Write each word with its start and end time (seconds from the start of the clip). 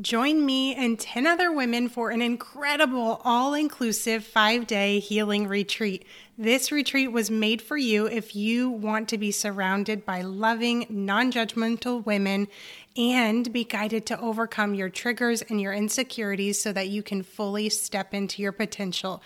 Join 0.00 0.46
me 0.46 0.74
and 0.74 0.98
10 0.98 1.26
other 1.26 1.52
women 1.52 1.90
for 1.90 2.08
an 2.08 2.22
incredible 2.22 3.20
all 3.24 3.52
inclusive 3.52 4.24
five 4.24 4.66
day 4.66 5.00
healing 5.00 5.46
retreat. 5.46 6.06
This 6.38 6.72
retreat 6.72 7.12
was 7.12 7.30
made 7.30 7.60
for 7.60 7.76
you 7.76 8.06
if 8.06 8.34
you 8.34 8.70
want 8.70 9.06
to 9.10 9.18
be 9.18 9.30
surrounded 9.30 10.06
by 10.06 10.22
loving, 10.22 10.86
non 10.88 11.30
judgmental 11.30 12.02
women 12.06 12.48
and 12.96 13.52
be 13.52 13.64
guided 13.64 14.04
to 14.06 14.20
overcome 14.20 14.74
your 14.74 14.88
triggers 14.88 15.42
and 15.42 15.60
your 15.60 15.72
insecurities 15.72 16.62
so 16.62 16.72
that 16.72 16.88
you 16.88 17.02
can 17.02 17.22
fully 17.22 17.68
step 17.68 18.12
into 18.12 18.42
your 18.42 18.52
potential. 18.52 19.22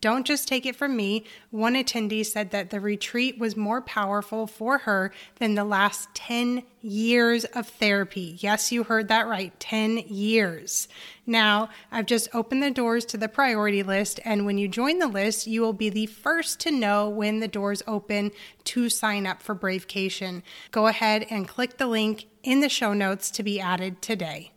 Don't 0.00 0.26
just 0.26 0.48
take 0.48 0.64
it 0.64 0.76
from 0.76 0.96
me. 0.96 1.24
One 1.50 1.74
attendee 1.74 2.24
said 2.24 2.50
that 2.50 2.70
the 2.70 2.80
retreat 2.80 3.38
was 3.38 3.56
more 3.56 3.82
powerful 3.82 4.46
for 4.46 4.78
her 4.78 5.12
than 5.36 5.54
the 5.54 5.64
last 5.64 6.14
10 6.14 6.62
years 6.80 7.44
of 7.46 7.68
therapy. 7.68 8.36
Yes, 8.38 8.72
you 8.72 8.84
heard 8.84 9.08
that 9.08 9.26
right 9.26 9.58
10 9.60 9.98
years. 9.98 10.88
Now, 11.26 11.68
I've 11.92 12.06
just 12.06 12.28
opened 12.34 12.62
the 12.62 12.70
doors 12.70 13.04
to 13.06 13.16
the 13.16 13.28
priority 13.28 13.82
list, 13.82 14.18
and 14.24 14.46
when 14.46 14.58
you 14.58 14.66
join 14.66 14.98
the 14.98 15.06
list, 15.06 15.46
you 15.46 15.60
will 15.60 15.72
be 15.72 15.90
the 15.90 16.06
first 16.06 16.58
to 16.60 16.70
know 16.70 17.08
when 17.08 17.40
the 17.40 17.48
doors 17.48 17.82
open 17.86 18.30
to 18.64 18.88
sign 18.88 19.26
up 19.26 19.42
for 19.42 19.54
Bravecation. 19.54 20.42
Go 20.70 20.86
ahead 20.86 21.26
and 21.28 21.46
click 21.46 21.76
the 21.76 21.86
link 21.86 22.26
in 22.42 22.60
the 22.60 22.68
show 22.68 22.92
notes 22.92 23.30
to 23.32 23.42
be 23.42 23.60
added 23.60 24.00
today. 24.02 24.52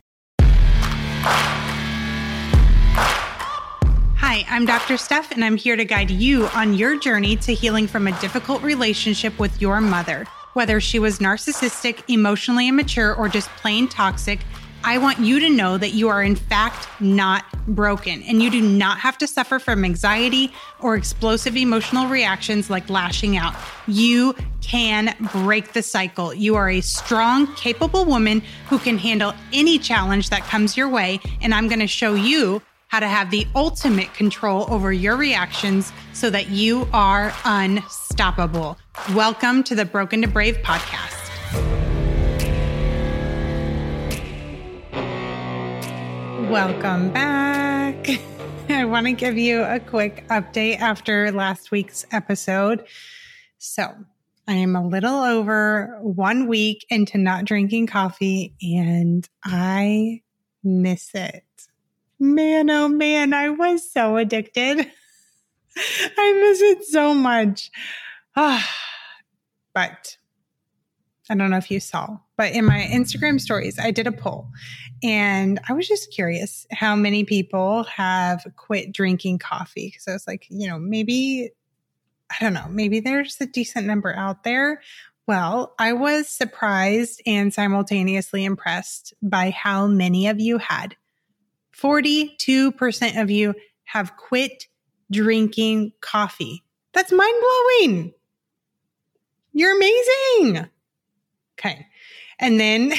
Hi, 4.17 4.45
I'm 4.49 4.65
Dr. 4.65 4.97
Steph, 4.97 5.31
and 5.31 5.43
I'm 5.43 5.57
here 5.57 5.75
to 5.75 5.85
guide 5.85 6.09
you 6.09 6.47
on 6.55 6.73
your 6.73 6.97
journey 6.97 7.35
to 7.35 7.53
healing 7.53 7.87
from 7.87 8.07
a 8.07 8.19
difficult 8.19 8.63
relationship 8.63 9.37
with 9.37 9.61
your 9.61 9.81
mother. 9.81 10.25
Whether 10.53 10.79
she 10.79 10.97
was 10.97 11.19
narcissistic, 11.19 12.03
emotionally 12.07 12.67
immature, 12.67 13.13
or 13.13 13.27
just 13.27 13.49
plain 13.49 13.87
toxic, 13.87 14.39
I 14.85 14.97
want 14.97 15.19
you 15.19 15.39
to 15.39 15.49
know 15.49 15.77
that 15.77 15.93
you 15.93 16.09
are, 16.09 16.21
in 16.21 16.35
fact, 16.35 16.89
not 16.99 17.45
broken 17.67 18.21
and 18.23 18.43
you 18.43 18.51
do 18.51 18.61
not 18.61 18.99
have 18.99 19.17
to 19.19 19.27
suffer 19.27 19.57
from 19.57 19.85
anxiety 19.85 20.51
or 20.81 20.95
explosive 20.95 21.55
emotional 21.55 22.07
reactions 22.07 22.69
like 22.69 22.89
lashing 22.89 23.37
out. 23.37 23.55
You 23.87 24.35
can 24.61 25.15
break 25.31 25.71
the 25.71 25.81
cycle. 25.81 26.33
You 26.33 26.55
are 26.55 26.69
a 26.69 26.81
strong, 26.81 27.47
capable 27.55 28.03
woman 28.03 28.41
who 28.67 28.77
can 28.77 28.97
handle 28.97 29.33
any 29.53 29.79
challenge 29.79 30.29
that 30.31 30.41
comes 30.43 30.75
your 30.75 30.89
way. 30.89 31.21
And 31.41 31.53
I'm 31.53 31.69
going 31.69 31.79
to 31.79 31.87
show 31.87 32.13
you 32.13 32.61
how 32.89 32.99
to 32.99 33.07
have 33.07 33.31
the 33.31 33.47
ultimate 33.55 34.13
control 34.13 34.65
over 34.69 34.91
your 34.91 35.15
reactions 35.15 35.93
so 36.11 36.29
that 36.29 36.49
you 36.49 36.89
are 36.91 37.33
unstoppable. 37.45 38.77
Welcome 39.15 39.63
to 39.63 39.75
the 39.75 39.85
Broken 39.85 40.21
to 40.23 40.27
Brave 40.27 40.57
podcast. 40.57 41.22
Welcome 46.49 47.11
back. 47.13 48.07
I 48.69 48.85
want 48.85 49.07
to 49.07 49.13
give 49.13 49.37
you 49.37 49.63
a 49.63 49.79
quick 49.79 50.27
update 50.27 50.79
after 50.79 51.31
last 51.31 51.71
week's 51.71 52.05
episode. 52.11 52.85
So, 53.57 53.95
I 54.47 54.53
am 54.53 54.75
a 54.75 54.85
little 54.85 55.21
over 55.21 55.97
one 56.01 56.47
week 56.47 56.85
into 56.89 57.17
not 57.17 57.45
drinking 57.45 57.87
coffee 57.87 58.55
and 58.61 59.27
I 59.43 60.21
miss 60.63 61.15
it. 61.15 61.45
Man, 62.19 62.69
oh 62.69 62.89
man, 62.89 63.33
I 63.33 63.49
was 63.49 63.89
so 63.89 64.17
addicted. 64.17 64.79
I 65.77 66.33
miss 66.33 66.61
it 66.61 66.83
so 66.83 67.13
much. 67.13 67.71
Ah, 68.35 68.69
but 69.73 70.17
I 71.33 71.35
don't 71.35 71.49
know 71.49 71.57
if 71.57 71.71
you 71.71 71.79
saw, 71.79 72.19
but 72.37 72.51
in 72.51 72.63
my 72.63 72.87
Instagram 72.91 73.41
stories, 73.41 73.79
I 73.79 73.89
did 73.89 74.05
a 74.05 74.11
poll 74.11 74.51
and 75.01 75.59
I 75.67 75.73
was 75.73 75.87
just 75.87 76.13
curious 76.13 76.67
how 76.71 76.95
many 76.95 77.23
people 77.23 77.85
have 77.85 78.45
quit 78.55 78.91
drinking 78.91 79.39
coffee. 79.39 79.87
Because 79.87 80.07
I 80.07 80.13
was 80.13 80.27
like, 80.27 80.45
you 80.51 80.67
know, 80.67 80.77
maybe, 80.77 81.49
I 82.29 82.35
don't 82.39 82.53
know, 82.53 82.67
maybe 82.69 82.99
there's 82.99 83.41
a 83.41 83.47
decent 83.47 83.87
number 83.87 84.15
out 84.15 84.43
there. 84.43 84.83
Well, 85.25 85.73
I 85.79 85.93
was 85.93 86.27
surprised 86.27 87.23
and 87.25 87.51
simultaneously 87.51 88.45
impressed 88.45 89.15
by 89.23 89.49
how 89.49 89.87
many 89.87 90.27
of 90.27 90.39
you 90.39 90.59
had. 90.59 90.95
42% 91.75 93.19
of 93.19 93.31
you 93.31 93.55
have 93.85 94.15
quit 94.17 94.67
drinking 95.09 95.93
coffee. 95.99 96.61
That's 96.93 97.11
mind 97.11 97.41
blowing. 97.41 98.13
You're 99.51 99.75
amazing. 99.75 100.69
Okay. 101.63 101.87
And 102.39 102.59
then 102.59 102.93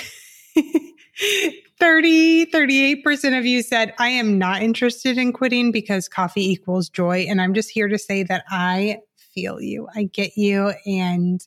30, 1.80 2.46
38% 2.46 3.38
of 3.38 3.44
you 3.44 3.62
said, 3.62 3.94
I 3.98 4.08
am 4.08 4.38
not 4.38 4.62
interested 4.62 5.18
in 5.18 5.32
quitting 5.32 5.72
because 5.72 6.08
coffee 6.08 6.50
equals 6.50 6.88
joy. 6.88 7.26
And 7.28 7.40
I'm 7.40 7.54
just 7.54 7.70
here 7.70 7.88
to 7.88 7.98
say 7.98 8.22
that 8.22 8.44
I 8.48 9.00
feel 9.16 9.60
you. 9.60 9.88
I 9.94 10.04
get 10.04 10.36
you. 10.36 10.72
And 10.86 11.46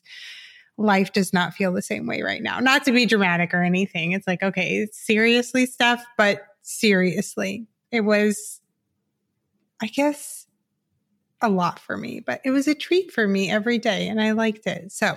life 0.76 1.12
does 1.12 1.32
not 1.32 1.54
feel 1.54 1.72
the 1.72 1.82
same 1.82 2.06
way 2.06 2.22
right 2.22 2.42
now. 2.42 2.60
Not 2.60 2.84
to 2.84 2.92
be 2.92 3.06
dramatic 3.06 3.52
or 3.52 3.62
anything. 3.62 4.12
It's 4.12 4.26
like, 4.26 4.42
okay, 4.42 4.86
seriously 4.92 5.66
stuff, 5.66 6.04
but 6.16 6.42
seriously, 6.62 7.66
it 7.90 8.02
was, 8.02 8.60
I 9.82 9.86
guess, 9.86 10.46
a 11.40 11.48
lot 11.48 11.78
for 11.78 11.96
me, 11.96 12.20
but 12.20 12.40
it 12.44 12.50
was 12.50 12.68
a 12.68 12.74
treat 12.74 13.10
for 13.10 13.26
me 13.26 13.50
every 13.50 13.78
day 13.78 14.08
and 14.08 14.20
I 14.20 14.32
liked 14.32 14.66
it. 14.66 14.92
So, 14.92 15.16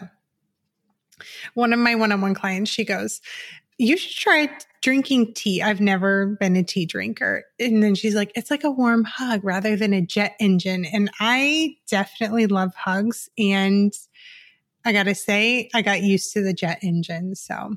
one 1.54 1.74
of 1.74 1.80
my 1.80 1.96
one 1.96 2.12
on 2.12 2.22
one 2.22 2.34
clients, 2.34 2.72
she 2.72 2.84
goes, 2.84 3.22
You 3.78 3.98
should 3.98 4.18
try 4.18 4.50
drinking 4.82 5.34
tea. 5.34 5.62
I've 5.62 5.82
never 5.82 6.38
been 6.40 6.56
a 6.56 6.64
tea 6.64 6.86
drinker. 6.86 7.46
And 7.60 7.82
then 7.82 7.96
she's 7.96 8.16
like, 8.16 8.32
It's 8.36 8.52
like 8.52 8.64
a 8.64 8.72
warm 8.72 9.04
hug 9.04 9.44
rather 9.44 9.76
than 9.76 9.94
a 9.94 10.02
jet 10.02 10.36
engine. 10.40 10.86
And 10.86 11.10
I 11.20 11.76
definitely 11.88 12.48
love 12.48 12.74
hugs. 12.76 13.30
And 13.38 13.94
I 14.84 14.94
got 14.94 15.04
to 15.04 15.16
say, 15.16 15.70
I 15.74 15.82
got 15.82 16.02
used 16.02 16.34
to 16.34 16.42
the 16.42 16.54
jet 16.54 16.80
engine. 16.82 17.36
So. 17.36 17.76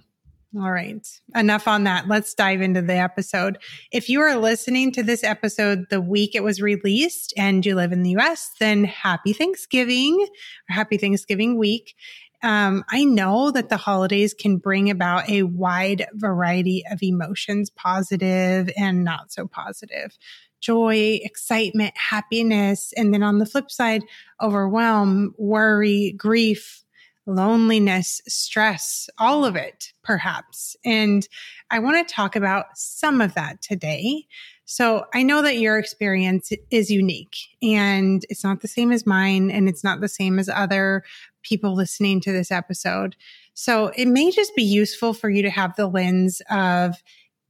All 0.57 0.71
right. 0.71 1.05
Enough 1.35 1.67
on 1.67 1.83
that. 1.83 2.07
Let's 2.07 2.33
dive 2.33 2.63
into 2.63 2.81
the 2.81 2.95
episode. 2.95 3.59
If 3.91 4.09
you 4.09 4.21
are 4.21 4.37
listening 4.37 4.93
to 4.93 5.03
this 5.03 5.25
episode 5.25 5.87
the 5.91 6.01
week 6.01 6.37
it 6.37 6.45
was 6.45 6.63
released 6.63 7.35
and 7.37 7.67
you 7.67 7.75
live 7.75 7.91
in 7.91 8.05
the 8.05 8.17
US, 8.19 8.53
then 8.61 8.85
happy 8.85 9.33
Thanksgiving 9.33 10.17
or 10.21 10.75
happy 10.75 10.97
Thanksgiving 10.97 11.59
week 11.59 11.97
um, 12.45 12.85
I 12.91 13.05
know 13.05 13.51
that 13.53 13.71
the 13.71 13.79
holidays 13.79 14.35
can 14.35 14.59
bring 14.59 14.91
about 14.91 15.31
a 15.31 15.45
wide 15.45 16.07
variety 16.13 16.85
of 16.91 17.03
emotions, 17.03 17.71
positive 17.71 18.69
and 18.77 19.03
not 19.03 19.33
so 19.33 19.47
positive. 19.47 20.19
Joy, 20.61 21.21
excitement, 21.23 21.97
happiness. 21.97 22.93
And 22.99 23.15
then 23.15 23.23
on 23.23 23.39
the 23.39 23.47
flip 23.47 23.71
side, 23.71 24.03
overwhelm, 24.43 25.35
worry, 25.39 26.15
grief, 26.19 26.85
loneliness, 27.27 28.21
stress, 28.29 29.09
all 29.17 29.47
of 29.47 29.57
it, 29.57 29.95
perhaps. 30.03 30.77
And 30.85 31.27
I 31.71 31.79
want 31.79 32.07
to 32.07 32.15
talk 32.15 32.37
about 32.37 32.67
some 32.75 33.23
of 33.23 33.33
that 33.35 33.63
today. 33.63 34.27
So 34.67 35.05
I 35.15 35.23
know 35.23 35.41
that 35.43 35.59
your 35.59 35.79
experience 35.79 36.53
is 36.71 36.91
unique 36.91 37.37
and 37.63 38.25
it's 38.29 38.45
not 38.45 38.61
the 38.61 38.69
same 38.69 38.93
as 38.93 39.07
mine 39.07 39.51
and 39.51 39.67
it's 39.67 39.85
not 39.85 40.01
the 40.01 40.09
same 40.09 40.39
as 40.39 40.49
other 40.49 41.05
people 41.45 41.75
listening 41.75 42.21
to 42.23 42.33
this 42.33 42.51
episode. 42.51 43.15
So 43.55 43.93
it 43.97 44.09
may 44.09 44.33
just 44.33 44.57
be 44.57 44.65
useful 44.65 45.15
for 45.15 45.31
you 45.31 45.43
to 45.43 45.51
have 45.51 45.77
the 45.77 45.87
lens 45.87 46.43
of, 46.51 46.97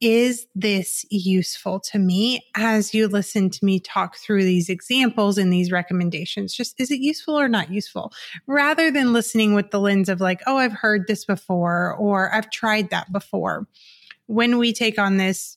is 0.01 0.47
this 0.55 1.07
useful 1.09 1.81
to 1.81 1.99
me 1.99 2.45
as 2.57 2.93
you 2.93 3.09
listen 3.09 3.49
to 3.49 3.65
me 3.65 3.81
talk 3.81 4.17
through 4.17 4.45
these 4.45 4.69
examples 4.69 5.39
and 5.39 5.51
these 5.51 5.73
recommendations? 5.73 6.53
Just 6.53 6.79
is 6.79 6.91
it 6.91 7.01
useful 7.01 7.39
or 7.39 7.49
not 7.49 7.71
useful? 7.71 8.13
Rather 8.47 8.91
than 8.91 9.15
listening 9.15 9.55
with 9.55 9.71
the 9.71 9.81
lens 9.81 10.11
of 10.11 10.21
like, 10.21 10.43
oh, 10.47 10.59
I've 10.59 10.73
heard 10.73 11.07
this 11.07 11.25
before 11.25 11.95
or 11.95 12.35
I've 12.35 12.51
tried 12.51 12.91
that 12.91 13.13
before. 13.13 13.67
When 14.27 14.59
we 14.59 14.75
take 14.75 14.99
on 14.99 15.17
this, 15.17 15.57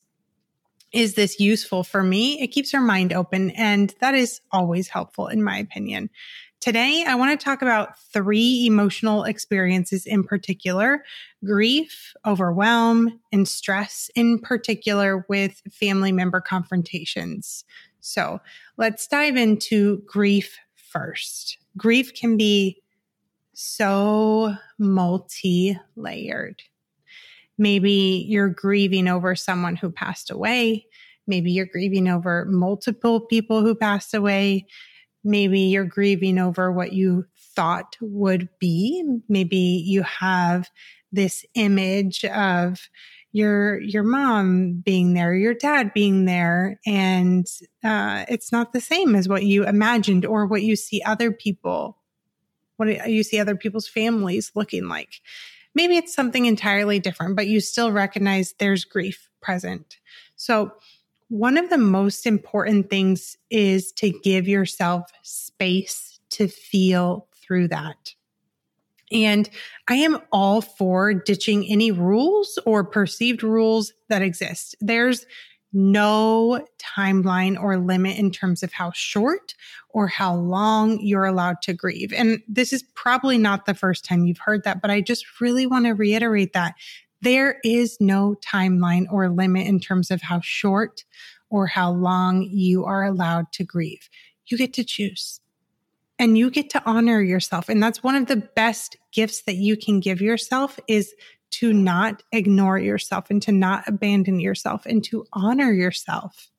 is 0.93 1.15
this 1.15 1.39
useful 1.39 1.83
for 1.83 2.01
me? 2.01 2.41
It 2.41 2.47
keeps 2.47 2.73
our 2.73 2.79
mind 2.79 3.11
open. 3.11 3.49
And 3.51 3.93
that 3.99 4.15
is 4.15 4.39
always 4.51 4.87
helpful, 4.87 5.27
in 5.27 5.43
my 5.43 5.57
opinion. 5.57 6.09
Today, 6.59 7.05
I 7.07 7.13
want 7.15 7.39
to 7.39 7.43
talk 7.43 7.61
about 7.61 7.99
three 8.11 8.65
emotional 8.65 9.23
experiences 9.23 10.05
in 10.07 10.23
particular 10.23 11.03
grief, 11.45 12.13
overwhelm, 12.25 13.19
and 13.31 13.47
stress, 13.47 14.09
in 14.15 14.39
particular 14.39 15.23
with 15.29 15.61
family 15.71 16.11
member 16.11 16.41
confrontations. 16.41 17.63
So 17.99 18.39
let's 18.75 19.05
dive 19.07 19.35
into 19.35 20.01
grief 20.07 20.57
first. 20.73 21.59
Grief 21.77 22.13
can 22.15 22.37
be 22.37 22.81
so 23.53 24.55
multi 24.79 25.77
layered. 25.95 26.63
Maybe 27.59 28.25
you're 28.27 28.49
grieving 28.49 29.07
over 29.07 29.35
someone 29.35 29.75
who 29.75 29.91
passed 29.91 30.31
away. 30.31 30.87
Maybe 31.27 31.51
you're 31.51 31.65
grieving 31.65 32.07
over 32.07 32.45
multiple 32.45 33.19
people 33.19 33.61
who 33.61 33.75
passed 33.75 34.13
away. 34.13 34.65
Maybe 35.27 35.59
you're 35.59 35.83
grieving 35.83 36.39
over 36.39 36.71
what 36.71 36.93
you 36.93 37.25
thought 37.55 37.97
would 37.99 38.47
be. 38.59 39.03
Maybe 39.27 39.83
you 39.85 40.03
have 40.03 40.69
this 41.11 41.45
image 41.53 42.23
of 42.25 42.79
your 43.33 43.79
your 43.81 44.03
mom 44.03 44.81
being 44.85 45.13
there, 45.13 45.33
your 45.33 45.53
dad 45.53 45.93
being 45.93 46.25
there, 46.25 46.79
and 46.85 47.45
uh, 47.83 48.25
it's 48.29 48.51
not 48.51 48.71
the 48.71 48.79
same 48.79 49.15
as 49.15 49.27
what 49.27 49.43
you 49.43 49.65
imagined 49.65 50.25
or 50.25 50.45
what 50.45 50.63
you 50.63 50.75
see 50.75 51.01
other 51.05 51.31
people, 51.31 51.97
what 52.77 53.09
you 53.09 53.23
see 53.23 53.39
other 53.39 53.55
people's 53.55 53.87
families 53.87 54.51
looking 54.55 54.87
like. 54.87 55.19
Maybe 55.75 55.97
it's 55.97 56.13
something 56.13 56.45
entirely 56.45 56.99
different, 56.99 57.35
but 57.35 57.47
you 57.47 57.59
still 57.59 57.91
recognize 57.91 58.55
there's 58.57 58.85
grief 58.85 59.29
present. 59.41 59.97
So, 60.35 60.71
one 61.29 61.57
of 61.57 61.69
the 61.69 61.77
most 61.77 62.25
important 62.25 62.89
things 62.89 63.37
is 63.49 63.91
to 63.93 64.11
give 64.23 64.47
yourself 64.47 65.09
space 65.23 66.19
to 66.31 66.47
feel 66.47 67.27
through 67.35 67.67
that. 67.69 68.13
And 69.11 69.49
I 69.87 69.95
am 69.95 70.19
all 70.31 70.61
for 70.61 71.13
ditching 71.13 71.65
any 71.69 71.91
rules 71.91 72.59
or 72.65 72.83
perceived 72.83 73.41
rules 73.41 73.93
that 74.09 74.21
exist. 74.21 74.75
There's 74.81 75.25
no 75.73 76.65
timeline 76.79 77.61
or 77.61 77.77
limit 77.77 78.17
in 78.17 78.31
terms 78.31 78.63
of 78.63 78.73
how 78.73 78.91
short 78.93 79.53
or 79.89 80.07
how 80.07 80.35
long 80.35 80.99
you're 81.01 81.25
allowed 81.25 81.61
to 81.61 81.73
grieve. 81.73 82.13
And 82.13 82.39
this 82.47 82.73
is 82.73 82.83
probably 82.95 83.37
not 83.37 83.65
the 83.65 83.73
first 83.73 84.05
time 84.05 84.25
you've 84.25 84.39
heard 84.39 84.63
that, 84.63 84.81
but 84.81 84.91
I 84.91 85.01
just 85.01 85.39
really 85.41 85.67
want 85.67 85.85
to 85.85 85.91
reiterate 85.91 86.53
that 86.53 86.75
there 87.27 87.59
is 87.65 87.97
no 87.99 88.35
timeline 88.35 89.03
or 89.11 89.27
limit 89.27 89.67
in 89.67 89.81
terms 89.81 90.11
of 90.11 90.21
how 90.21 90.39
short 90.41 91.03
or 91.49 91.67
how 91.67 91.91
long 91.91 92.41
you 92.41 92.85
are 92.85 93.03
allowed 93.03 93.51
to 93.51 93.65
grieve. 93.65 94.09
You 94.45 94.57
get 94.57 94.73
to 94.75 94.85
choose 94.85 95.41
and 96.17 96.37
you 96.37 96.49
get 96.49 96.69
to 96.69 96.81
honor 96.85 97.19
yourself. 97.19 97.67
And 97.67 97.83
that's 97.83 98.01
one 98.01 98.15
of 98.15 98.27
the 98.27 98.37
best 98.37 98.95
gifts 99.11 99.41
that 99.41 99.55
you 99.55 99.75
can 99.75 99.99
give 99.99 100.21
yourself 100.21 100.79
is 100.87 101.13
to 101.49 101.73
not 101.73 102.23
ignore 102.31 102.79
yourself 102.79 103.29
and 103.29 103.41
to 103.41 103.51
not 103.51 103.85
abandon 103.89 104.39
yourself 104.39 104.85
and 104.85 105.03
to 105.03 105.25
honor 105.33 105.73
yourself. 105.73 106.49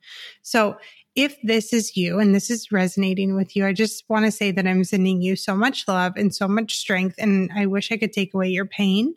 So 0.42 0.76
if 1.14 1.34
this 1.42 1.72
is 1.72 1.96
you 1.96 2.18
and 2.18 2.34
this 2.34 2.50
is 2.50 2.70
resonating 2.70 3.36
with 3.36 3.56
you, 3.56 3.64
I 3.64 3.72
just 3.72 4.04
want 4.10 4.26
to 4.26 4.30
say 4.30 4.50
that 4.50 4.66
I'm 4.66 4.84
sending 4.84 5.22
you 5.22 5.34
so 5.34 5.56
much 5.56 5.88
love 5.88 6.12
and 6.16 6.34
so 6.34 6.46
much 6.46 6.76
strength. 6.76 7.14
And 7.16 7.50
I 7.56 7.64
wish 7.64 7.90
I 7.90 7.96
could 7.96 8.12
take 8.12 8.34
away 8.34 8.50
your 8.50 8.66
pain. 8.66 9.14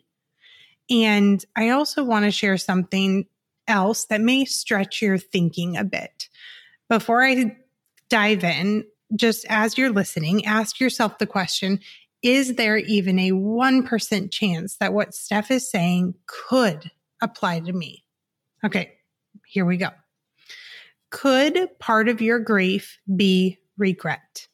And 0.92 1.42
I 1.56 1.70
also 1.70 2.04
want 2.04 2.26
to 2.26 2.30
share 2.30 2.58
something 2.58 3.26
else 3.66 4.04
that 4.06 4.20
may 4.20 4.44
stretch 4.44 5.00
your 5.00 5.16
thinking 5.16 5.76
a 5.78 5.84
bit. 5.84 6.28
Before 6.90 7.24
I 7.24 7.56
dive 8.10 8.44
in, 8.44 8.84
just 9.16 9.46
as 9.48 9.78
you're 9.78 9.90
listening, 9.90 10.44
ask 10.44 10.78
yourself 10.78 11.16
the 11.16 11.26
question 11.26 11.80
Is 12.22 12.56
there 12.56 12.76
even 12.76 13.18
a 13.18 13.30
1% 13.32 14.30
chance 14.30 14.76
that 14.76 14.92
what 14.92 15.14
Steph 15.14 15.50
is 15.50 15.68
saying 15.70 16.14
could 16.26 16.90
apply 17.22 17.60
to 17.60 17.72
me? 17.72 18.04
Okay, 18.62 18.92
here 19.46 19.64
we 19.64 19.78
go. 19.78 19.88
Could 21.10 21.68
part 21.78 22.08
of 22.08 22.20
your 22.20 22.38
grief 22.38 22.98
be 23.16 23.58
regret? 23.78 24.46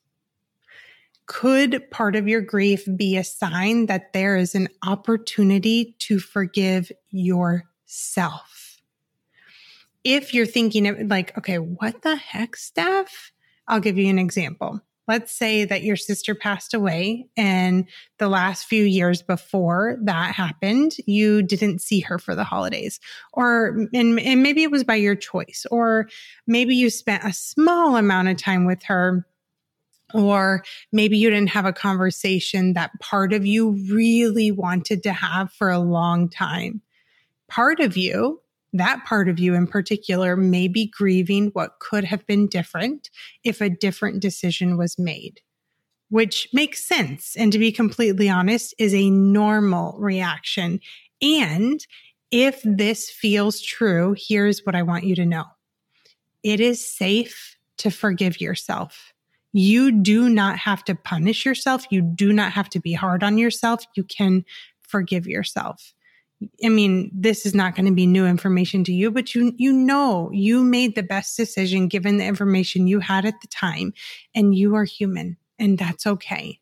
Could 1.28 1.88
part 1.90 2.16
of 2.16 2.26
your 2.26 2.40
grief 2.40 2.88
be 2.96 3.16
a 3.16 3.22
sign 3.22 3.86
that 3.86 4.12
there 4.14 4.36
is 4.36 4.54
an 4.54 4.68
opportunity 4.82 5.94
to 6.00 6.18
forgive 6.18 6.90
yourself? 7.10 8.80
If 10.04 10.32
you're 10.32 10.46
thinking 10.46 10.88
of 10.88 10.98
like, 11.02 11.36
okay, 11.36 11.58
what 11.58 12.00
the 12.00 12.16
heck, 12.16 12.56
Steph? 12.56 13.32
I'll 13.68 13.78
give 13.78 13.98
you 13.98 14.08
an 14.08 14.18
example. 14.18 14.80
Let's 15.06 15.30
say 15.30 15.66
that 15.66 15.82
your 15.82 15.96
sister 15.96 16.34
passed 16.34 16.72
away 16.72 17.28
and 17.36 17.86
the 18.18 18.28
last 18.28 18.64
few 18.64 18.84
years 18.84 19.20
before 19.22 19.98
that 20.02 20.34
happened, 20.34 20.92
you 21.06 21.42
didn't 21.42 21.80
see 21.80 22.00
her 22.00 22.18
for 22.18 22.34
the 22.34 22.44
holidays 22.44 23.00
or, 23.34 23.86
and, 23.92 24.18
and 24.18 24.42
maybe 24.42 24.62
it 24.62 24.70
was 24.70 24.84
by 24.84 24.94
your 24.94 25.14
choice, 25.14 25.66
or 25.70 26.08
maybe 26.46 26.74
you 26.74 26.88
spent 26.88 27.24
a 27.24 27.32
small 27.34 27.96
amount 27.96 28.28
of 28.28 28.38
time 28.38 28.64
with 28.64 28.82
her 28.84 29.26
or 30.14 30.64
maybe 30.92 31.18
you 31.18 31.30
didn't 31.30 31.50
have 31.50 31.66
a 31.66 31.72
conversation 31.72 32.72
that 32.74 32.98
part 33.00 33.32
of 33.32 33.44
you 33.44 33.72
really 33.90 34.50
wanted 34.50 35.02
to 35.02 35.12
have 35.12 35.52
for 35.52 35.70
a 35.70 35.78
long 35.78 36.28
time. 36.28 36.82
Part 37.48 37.80
of 37.80 37.96
you 37.96 38.40
that 38.72 39.04
part 39.04 39.28
of 39.28 39.38
you 39.38 39.54
in 39.54 39.66
particular 39.66 40.36
may 40.36 40.68
be 40.68 40.86
grieving 40.86 41.48
what 41.48 41.78
could 41.80 42.04
have 42.04 42.26
been 42.26 42.46
different 42.46 43.10
if 43.44 43.60
a 43.60 43.70
different 43.70 44.20
decision 44.20 44.76
was 44.76 44.98
made, 44.98 45.40
which 46.10 46.48
makes 46.52 46.84
sense. 46.84 47.34
And 47.36 47.50
to 47.52 47.58
be 47.58 47.72
completely 47.72 48.28
honest, 48.28 48.74
is 48.78 48.94
a 48.94 49.10
normal 49.10 49.96
reaction. 49.98 50.80
And 51.22 51.84
if 52.30 52.60
this 52.62 53.10
feels 53.10 53.60
true, 53.62 54.14
here's 54.18 54.64
what 54.64 54.74
I 54.74 54.82
want 54.82 55.04
you 55.04 55.14
to 55.16 55.26
know 55.26 55.44
it 56.42 56.60
is 56.60 56.86
safe 56.86 57.56
to 57.78 57.90
forgive 57.90 58.40
yourself. 58.40 59.12
You 59.58 59.90
do 59.90 60.28
not 60.28 60.56
have 60.56 60.84
to 60.84 60.94
punish 60.94 61.44
yourself. 61.44 61.84
You 61.90 62.00
do 62.00 62.32
not 62.32 62.52
have 62.52 62.68
to 62.70 62.78
be 62.78 62.92
hard 62.92 63.24
on 63.24 63.38
yourself. 63.38 63.84
You 63.96 64.04
can 64.04 64.44
forgive 64.82 65.26
yourself. 65.26 65.94
I 66.64 66.68
mean, 66.68 67.10
this 67.12 67.44
is 67.44 67.56
not 67.56 67.74
going 67.74 67.86
to 67.86 67.92
be 67.92 68.06
new 68.06 68.24
information 68.24 68.84
to 68.84 68.92
you, 68.92 69.10
but 69.10 69.34
you, 69.34 69.52
you 69.56 69.72
know, 69.72 70.30
you 70.32 70.62
made 70.62 70.94
the 70.94 71.02
best 71.02 71.36
decision 71.36 71.88
given 71.88 72.18
the 72.18 72.24
information 72.24 72.86
you 72.86 73.00
had 73.00 73.24
at 73.24 73.40
the 73.40 73.48
time 73.48 73.94
and 74.32 74.54
you 74.54 74.76
are 74.76 74.84
human 74.84 75.36
and 75.58 75.76
that's 75.76 76.06
okay. 76.06 76.60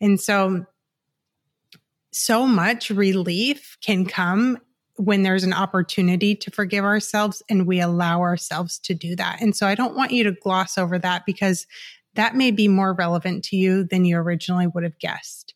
And 0.00 0.20
so, 0.20 0.66
so 2.12 2.46
much 2.46 2.90
relief 2.90 3.76
can 3.82 4.06
come 4.06 4.58
when 4.94 5.24
there's 5.24 5.42
an 5.42 5.52
opportunity 5.52 6.36
to 6.36 6.52
forgive 6.52 6.84
ourselves 6.84 7.42
and 7.48 7.66
we 7.66 7.80
allow 7.80 8.20
ourselves 8.20 8.78
to 8.78 8.94
do 8.94 9.16
that. 9.16 9.42
And 9.42 9.56
so 9.56 9.66
I 9.66 9.74
don't 9.74 9.96
want 9.96 10.12
you 10.12 10.22
to 10.22 10.30
gloss 10.30 10.78
over 10.78 10.96
that 11.00 11.26
because 11.26 11.66
that 12.16 12.34
may 12.34 12.50
be 12.50 12.68
more 12.68 12.92
relevant 12.92 13.44
to 13.44 13.56
you 13.56 13.84
than 13.84 14.04
you 14.04 14.16
originally 14.16 14.66
would 14.66 14.84
have 14.84 14.98
guessed. 14.98 15.54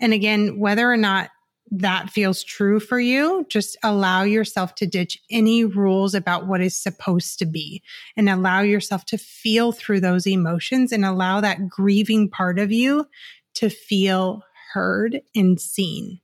And 0.00 0.12
again, 0.12 0.58
whether 0.58 0.90
or 0.90 0.96
not 0.96 1.30
that 1.72 2.10
feels 2.10 2.42
true 2.42 2.80
for 2.80 2.98
you, 2.98 3.46
just 3.48 3.76
allow 3.82 4.22
yourself 4.22 4.74
to 4.76 4.86
ditch 4.86 5.18
any 5.30 5.64
rules 5.64 6.14
about 6.14 6.46
what 6.46 6.60
is 6.60 6.76
supposed 6.76 7.38
to 7.38 7.46
be 7.46 7.82
and 8.16 8.28
allow 8.28 8.60
yourself 8.60 9.04
to 9.06 9.18
feel 9.18 9.70
through 9.70 10.00
those 10.00 10.26
emotions 10.26 10.90
and 10.90 11.04
allow 11.04 11.40
that 11.40 11.68
grieving 11.68 12.28
part 12.28 12.58
of 12.58 12.72
you 12.72 13.06
to 13.54 13.70
feel 13.70 14.42
heard 14.72 15.20
and 15.34 15.60
seen. 15.60 16.20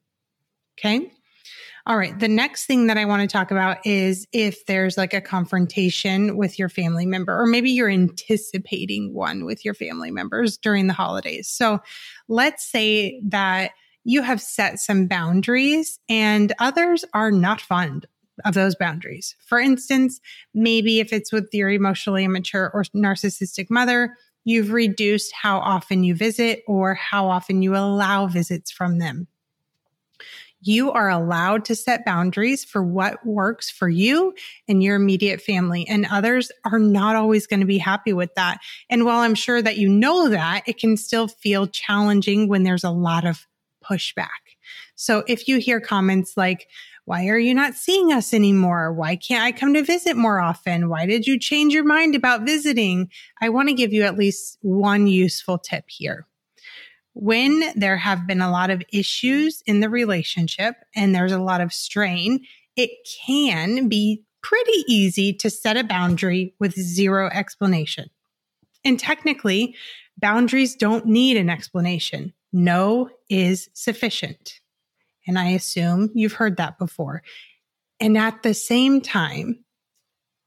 Okay. 0.79 1.13
All 1.89 1.97
right. 1.97 2.19
The 2.19 2.27
next 2.27 2.67
thing 2.67 2.89
that 2.89 2.99
I 2.99 3.05
want 3.05 3.23
to 3.23 3.33
talk 3.33 3.53
about 3.53 3.79
is 3.87 4.27
if 4.33 4.67
there's 4.67 4.97
like 4.97 5.15
a 5.15 5.21
confrontation 5.21 6.37
with 6.37 6.59
your 6.59 6.69
family 6.69 7.07
member, 7.07 7.41
or 7.41 7.47
maybe 7.47 7.71
you're 7.71 7.89
anticipating 7.89 9.15
one 9.15 9.45
with 9.45 9.65
your 9.65 9.73
family 9.75 10.11
members 10.11 10.59
during 10.59 10.89
the 10.89 10.93
holidays. 10.93 11.49
So 11.49 11.79
let's 12.27 12.69
say 12.69 13.21
that 13.29 13.71
you 14.03 14.23
have 14.23 14.41
set 14.41 14.81
some 14.81 15.07
boundaries 15.07 16.01
and 16.09 16.53
others 16.59 17.05
are 17.15 17.31
not 17.31 17.61
fond 17.61 18.07
of 18.45 18.55
those 18.55 18.75
boundaries. 18.75 19.37
For 19.47 19.61
instance, 19.61 20.21
maybe 20.55 20.99
if 20.99 21.13
it's 21.13 21.33
with 21.33 21.49
your 21.53 21.71
emotionally 21.71 22.25
immature 22.25 22.69
or 22.75 22.83
narcissistic 22.97 23.67
mother, 23.71 24.17
you've 24.45 24.73
reduced 24.73 25.33
how 25.41 25.59
often 25.59 26.03
you 26.03 26.17
visit 26.17 26.63
or 26.67 26.95
how 26.95 27.29
often 27.29 27.63
you 27.63 27.77
allow 27.77 28.27
visits 28.27 28.73
from 28.73 28.99
them. 28.99 29.29
You 30.67 30.91
are 30.91 31.09
allowed 31.09 31.65
to 31.67 31.77
set 31.77 32.05
boundaries 32.05 32.65
for 32.65 32.83
what 32.83 33.25
works 33.25 33.71
for 33.71 33.89
you 33.89 34.35
and 34.67 34.83
your 34.83 34.97
immediate 34.97 35.41
family, 35.41 35.87
and 35.89 36.09
others 36.11 36.51
are 36.65 36.81
not 36.81 37.15
always 37.15 37.47
going 37.47 37.61
to 37.61 37.67
be 37.67 37.79
happy 37.79 38.13
with 38.13 38.35
that. 38.35 38.59
And 38.91 39.05
while 39.05 39.21
I'm 39.21 39.37
sure 39.37 39.63
that 39.63 39.79
you 39.79 39.89
know 39.89 40.29
that, 40.29 40.65
it 40.67 40.79
can 40.79 40.97
still 40.97 41.29
feel 41.29 41.69
challenging 41.69 42.49
when 42.49 42.65
there's 42.65 42.83
a 42.83 42.91
lot 42.91 43.25
of 43.25 43.47
pushback. 43.85 44.27
So 44.97 45.23
if 45.29 45.47
you 45.47 45.59
hear 45.59 45.79
comments 45.81 46.37
like, 46.37 46.67
why 47.05 47.29
are 47.29 47.39
you 47.39 47.55
not 47.55 47.75
seeing 47.75 48.13
us 48.13 48.35
anymore? 48.35 48.93
Why 48.93 49.15
can't 49.15 49.45
I 49.45 49.53
come 49.53 49.73
to 49.75 49.85
visit 49.85 50.17
more 50.17 50.41
often? 50.41 50.89
Why 50.89 51.07
did 51.07 51.29
you 51.29 51.39
change 51.39 51.75
your 51.75 51.85
mind 51.85 52.17
about 52.17 52.45
visiting? 52.45 53.09
I 53.41 53.51
want 53.51 53.69
to 53.69 53.75
give 53.75 53.93
you 53.93 54.03
at 54.03 54.19
least 54.19 54.59
one 54.63 55.07
useful 55.07 55.59
tip 55.59 55.85
here. 55.87 56.27
When 57.19 57.73
there 57.75 57.97
have 57.97 58.27
been 58.27 58.43
a 58.43 58.51
lot 58.51 58.69
of 58.69 58.83
issues 58.93 59.63
in 59.65 59.81
the 59.81 59.89
relationship 59.89 60.77
and 60.95 61.15
there's 61.15 61.33
a 61.33 61.39
lot 61.39 61.63
of 61.63 61.73
strain, 61.73 62.45
it 62.77 62.91
can 63.25 63.89
be 63.89 64.23
pretty 64.43 64.85
easy 64.87 65.33
to 65.33 65.49
set 65.49 65.79
a 65.79 65.85
boundary 65.85 66.55
with 66.61 66.75
zero 66.75 67.31
explanation. 67.33 68.11
And 68.85 69.01
technically, 69.01 69.75
boundaries 70.19 70.77
don't 70.77 71.07
need 71.07 71.39
an 71.39 71.49
explanation 71.49 72.35
no 72.53 73.11
is 73.29 73.69
sufficient. 73.75 74.61
And 75.27 75.39
I 75.39 75.51
assume 75.51 76.11
you've 76.15 76.35
heard 76.35 76.57
that 76.57 76.79
before. 76.79 77.23
And 78.01 78.17
at 78.17 78.43
the 78.43 78.55
same 78.55 79.01
time, 79.01 79.65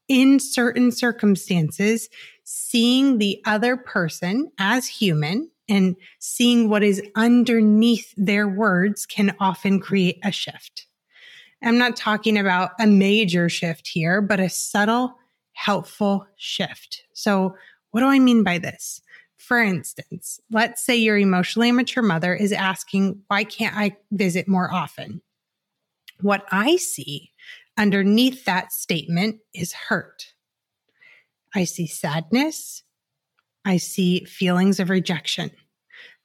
in 0.08 0.40
certain 0.40 0.90
circumstances, 0.90 2.08
seeing 2.44 3.18
the 3.18 3.40
other 3.44 3.76
person 3.76 4.50
as 4.58 4.86
human 4.86 5.50
and 5.70 5.96
seeing 6.18 6.68
what 6.68 6.82
is 6.82 7.00
underneath 7.14 8.12
their 8.16 8.48
words 8.48 9.06
can 9.06 9.34
often 9.40 9.80
create 9.80 10.18
a 10.24 10.32
shift. 10.32 10.86
I'm 11.62 11.78
not 11.78 11.96
talking 11.96 12.36
about 12.36 12.72
a 12.80 12.86
major 12.86 13.48
shift 13.48 13.88
here, 13.88 14.20
but 14.20 14.40
a 14.40 14.48
subtle, 14.48 15.16
helpful 15.52 16.26
shift. 16.36 17.04
So, 17.12 17.54
what 17.90 18.00
do 18.00 18.06
I 18.06 18.18
mean 18.18 18.42
by 18.42 18.58
this? 18.58 19.00
For 19.36 19.60
instance, 19.60 20.40
let's 20.50 20.82
say 20.82 20.96
your 20.96 21.18
emotionally 21.18 21.68
immature 21.68 22.02
mother 22.02 22.34
is 22.34 22.52
asking, 22.52 23.22
Why 23.28 23.44
can't 23.44 23.76
I 23.76 23.96
visit 24.10 24.48
more 24.48 24.72
often? 24.72 25.22
What 26.20 26.46
I 26.50 26.76
see 26.76 27.30
underneath 27.76 28.44
that 28.44 28.72
statement 28.72 29.40
is 29.54 29.72
hurt. 29.72 30.34
I 31.54 31.64
see 31.64 31.86
sadness. 31.86 32.82
I 33.70 33.76
see 33.76 34.24
feelings 34.24 34.80
of 34.80 34.90
rejection. 34.90 35.52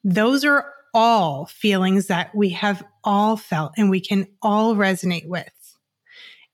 Those 0.03 0.43
are 0.43 0.65
all 0.95 1.45
feelings 1.45 2.07
that 2.07 2.33
we 2.33 2.49
have 2.49 2.83
all 3.03 3.37
felt 3.37 3.73
and 3.77 3.91
we 3.91 3.99
can 3.99 4.25
all 4.41 4.75
resonate 4.75 5.27
with. 5.27 5.77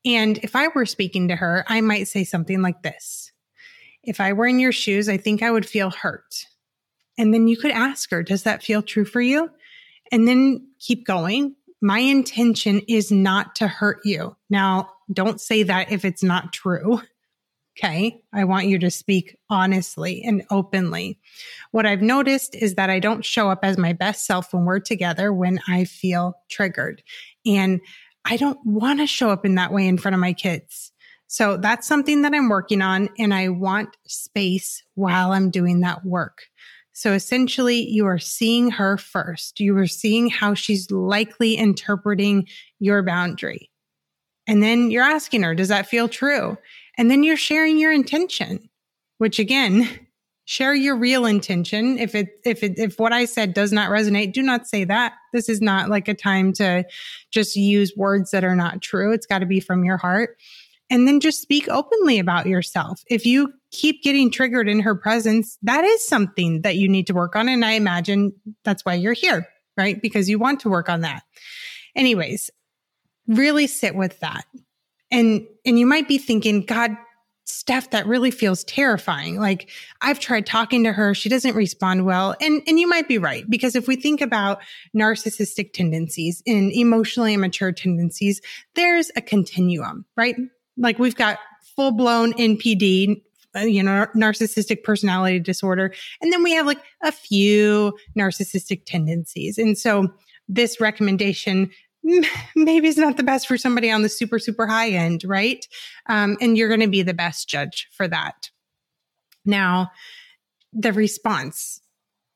And 0.03 0.38
if 0.39 0.53
I 0.53 0.67
were 0.67 0.86
speaking 0.86 1.29
to 1.29 1.38
her, 1.38 1.63
I 1.69 1.79
might 1.79 2.10
say 2.10 2.25
something 2.25 2.62
like 2.62 2.83
this 2.83 3.31
If 4.03 4.19
I 4.19 4.33
were 4.33 4.48
in 4.48 4.60
your 4.60 4.74
shoes, 4.74 5.07
I 5.07 5.15
think 5.15 5.41
I 5.41 5.51
would 5.51 5.65
feel 5.65 5.91
hurt. 5.91 6.45
And 7.17 7.33
then 7.33 7.48
you 7.48 7.55
could 7.55 7.71
ask 7.71 8.12
her, 8.12 8.21
Does 8.21 8.43
that 8.43 8.62
feel 8.62 8.81
true 8.81 9.05
for 9.05 9.21
you? 9.21 9.50
And 10.12 10.27
then 10.27 10.67
keep 10.79 11.05
going. 11.05 11.55
My 11.81 12.00
intention 12.00 12.81
is 12.89 13.13
not 13.13 13.55
to 13.55 13.67
hurt 13.69 14.01
you. 14.03 14.36
Now, 14.50 14.89
don't 15.13 15.39
say 15.39 15.63
that 15.63 15.89
if 15.89 16.03
it's 16.03 16.21
not 16.21 16.51
true. 16.51 17.01
Okay. 17.78 18.22
I 18.34 18.44
want 18.44 18.68
you 18.68 18.78
to 18.80 18.92
speak 18.92 19.38
honestly 19.50 20.22
and 20.24 20.44
openly. 20.51 21.20
What 21.72 21.86
I've 21.86 22.01
noticed 22.01 22.54
is 22.54 22.75
that 22.75 22.90
I 22.90 23.00
don't 23.00 23.24
show 23.24 23.50
up 23.50 23.60
as 23.63 23.78
my 23.78 23.94
best 23.94 24.25
self 24.25 24.54
when 24.54 24.66
we're 24.66 24.80
together 24.80 25.32
when 25.32 25.60
I 25.68 25.86
feel 25.86 26.34
triggered. 26.50 27.01
And 27.46 27.80
I 28.25 28.38
don't 28.38 28.60
want 28.66 29.00
to 29.00 29.08
show 29.08 29.30
up 29.30 29.46
in 29.46 29.56
that 29.56 29.72
way 29.72 29.88
in 29.88 29.98
front 29.98 30.16
of 30.16 30.22
my 30.22 30.34
kids. 30.34 30.92
So 31.28 31.56
that's 31.56 31.88
something 31.88 32.24
that 32.24 32.34
I'm 32.34 32.50
working 32.50 32.82
on. 32.82 33.08
And 33.18 33.34
I 33.34 33.48
want 33.48 33.96
space 34.06 34.84
while 34.96 35.32
I'm 35.32 35.50
doing 35.50 35.80
that 35.80 36.06
work. 36.06 36.44
So 36.92 37.13
essentially, 37.13 37.88
you 37.88 38.06
are 38.06 38.20
seeing 38.20 38.70
her 38.72 38.98
first. 38.98 39.62
You 39.62 39.78
are 39.78 39.88
seeing 39.88 40.30
how 40.30 40.54
she's 40.54 40.92
likely 40.92 41.56
interpreting 41.56 42.48
your 42.80 43.01
boundary. 43.01 43.72
And 44.46 44.62
then 44.62 44.92
you're 44.92 45.04
asking 45.04 45.44
her, 45.44 45.56
does 45.56 45.70
that 45.70 45.88
feel 45.88 46.10
true? 46.10 46.58
And 46.98 47.10
then 47.10 47.24
you're 47.24 47.38
sharing 47.38 47.77
your 47.77 47.91
intention, 47.91 48.69
which 49.17 49.39
again, 49.39 49.88
share 50.45 50.74
your 50.74 50.98
real 50.98 51.25
intention. 51.25 51.98
If 51.98 52.15
it, 52.15 52.27
if 52.43 52.63
it, 52.63 52.77
if 52.77 53.00
what 53.00 53.13
I 53.13 53.25
said 53.25 53.53
does 53.53 53.71
not 53.71 53.89
resonate, 53.89 54.33
do 54.33 54.41
not 54.41 54.67
say 54.67 54.83
that. 54.83 55.13
This 55.33 55.48
is 55.48 55.62
not 55.62 55.89
like 55.89 56.07
a 56.07 56.13
time 56.13 56.51
to 56.53 56.83
just 57.31 57.55
use 57.55 57.93
words 57.95 58.31
that 58.31 58.43
are 58.43 58.55
not 58.55 58.81
true. 58.81 59.13
It's 59.13 59.25
got 59.25 59.39
to 59.39 59.45
be 59.45 59.60
from 59.60 59.86
your 59.86 59.98
heart. 59.98 60.38
And 60.89 61.07
then 61.07 61.21
just 61.21 61.41
speak 61.41 61.69
openly 61.69 62.19
about 62.19 62.48
yourself. 62.48 63.01
If 63.07 63.25
you 63.25 63.53
keep 63.71 64.03
getting 64.03 64.29
triggered 64.29 64.67
in 64.67 64.81
her 64.81 64.93
presence, 64.93 65.57
that 65.62 65.86
is 65.86 66.05
something 66.05 66.63
that 66.63 66.75
you 66.75 66.89
need 66.89 67.07
to 67.07 67.13
work 67.13 67.36
on. 67.38 67.48
And 67.48 67.63
I 67.63 67.71
imagine 67.71 68.33
that's 68.65 68.83
why 68.83 68.95
you're 68.95 69.13
here, 69.13 69.48
right? 69.77 70.01
Because 70.01 70.29
you 70.29 70.38
want 70.38 70.60
to 70.62 70.69
work 70.69 70.89
on 70.89 71.00
that. 71.01 71.24
Anyways, 71.95 72.50
really 73.25 73.67
sit 73.67 73.95
with 73.95 74.19
that. 74.19 74.43
And, 75.12 75.46
and 75.65 75.77
you 75.77 75.86
might 75.86 76.08
be 76.08 76.18
thinking, 76.18 76.62
God, 76.62 76.96
Steph, 77.46 77.89
that 77.89 78.08
really 78.08 78.32
feels 78.32 78.63
terrifying. 78.63 79.39
Like 79.39 79.70
I've 80.01 80.20
tried 80.20 80.46
talking 80.46 80.84
to 80.84 80.94
her. 80.94 81.13
She 81.13 81.27
doesn't 81.27 81.56
respond 81.56 82.06
well. 82.06 82.36
And, 82.39 82.62
and 82.68 82.80
you 82.80 82.88
might 82.88 83.08
be 83.08 83.18
right. 83.18 83.50
Because 83.50 83.75
if 83.75 83.88
we 83.88 83.96
think 83.96 84.22
about 84.22 84.62
narcissistic 84.96 85.74
tendencies 85.74 86.41
and 86.48 86.72
emotionally 86.72 87.34
immature 87.34 87.72
tendencies, 87.72 88.41
there's 88.75 89.12
a 89.15 89.22
continuum, 89.22 90.06
right? 90.15 90.36
Like 90.77 90.98
we've 90.98 91.15
got 91.15 91.39
full 91.75 91.91
blown 91.91 92.34
NPD, 92.34 93.22
uh, 93.56 93.60
you 93.60 93.84
know, 93.84 94.08
narcissistic 94.15 94.84
personality 94.84 95.39
disorder. 95.39 95.94
And 96.22 96.32
then 96.32 96.44
we 96.44 96.53
have 96.53 96.65
like 96.65 96.82
a 97.03 97.12
few 97.12 97.98
narcissistic 98.18 98.86
tendencies. 98.86 99.58
And 99.58 99.77
so 99.77 100.08
this 100.48 100.80
recommendation 100.80 101.70
maybe 102.03 102.88
it's 102.88 102.98
not 102.98 103.17
the 103.17 103.24
best 103.24 103.48
for 103.48 103.58
somebody 103.58 103.91
on 103.91 104.01
the 104.01 104.10
super, 104.10 104.39
super 104.39 104.67
high 104.67 104.89
end, 104.89 105.24
right? 105.24 105.67
Um, 106.08 106.38
and 106.41 106.58
you're 106.58 106.67
going 106.67 106.81
to 106.81 106.88
be 106.88 107.03
the 107.03 107.13
best 107.13 107.48
judge 107.48 107.88
for 107.91 108.08
that. 108.08 108.50
Now, 109.46 109.91
the 110.74 110.93
response 110.93 111.81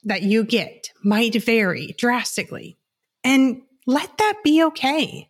that 0.03 0.23
you 0.23 0.43
get 0.43 0.89
might 1.03 1.35
vary 1.35 1.95
drastically. 1.97 2.77
And 3.23 3.61
let 3.87 4.17
that 4.17 4.35
be 4.43 4.63
okay. 4.63 5.29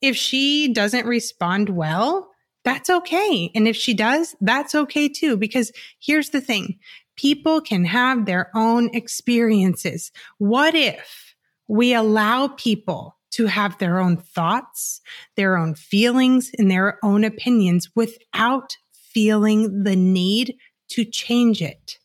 If 0.00 0.16
she 0.16 0.72
doesn't 0.72 1.06
respond 1.06 1.68
well, 1.68 2.30
that's 2.64 2.90
okay. 2.90 3.50
And 3.54 3.66
if 3.66 3.76
she 3.76 3.94
does, 3.94 4.36
that's 4.40 4.74
okay 4.74 5.08
too. 5.08 5.36
Because 5.36 5.72
here's 6.00 6.30
the 6.30 6.40
thing 6.40 6.78
people 7.16 7.60
can 7.60 7.84
have 7.84 8.24
their 8.24 8.50
own 8.54 8.90
experiences. 8.94 10.12
What 10.38 10.74
if 10.74 11.34
we 11.68 11.94
allow 11.94 12.48
people 12.48 13.16
to 13.32 13.46
have 13.46 13.78
their 13.78 13.98
own 13.98 14.16
thoughts, 14.16 15.00
their 15.36 15.56
own 15.56 15.74
feelings, 15.74 16.50
and 16.58 16.70
their 16.70 16.98
own 17.02 17.24
opinions 17.24 17.90
without 17.94 18.76
feeling 18.92 19.82
the 19.82 19.96
need 19.96 20.56
to 20.90 21.04
change 21.04 21.62
it. 21.62 21.98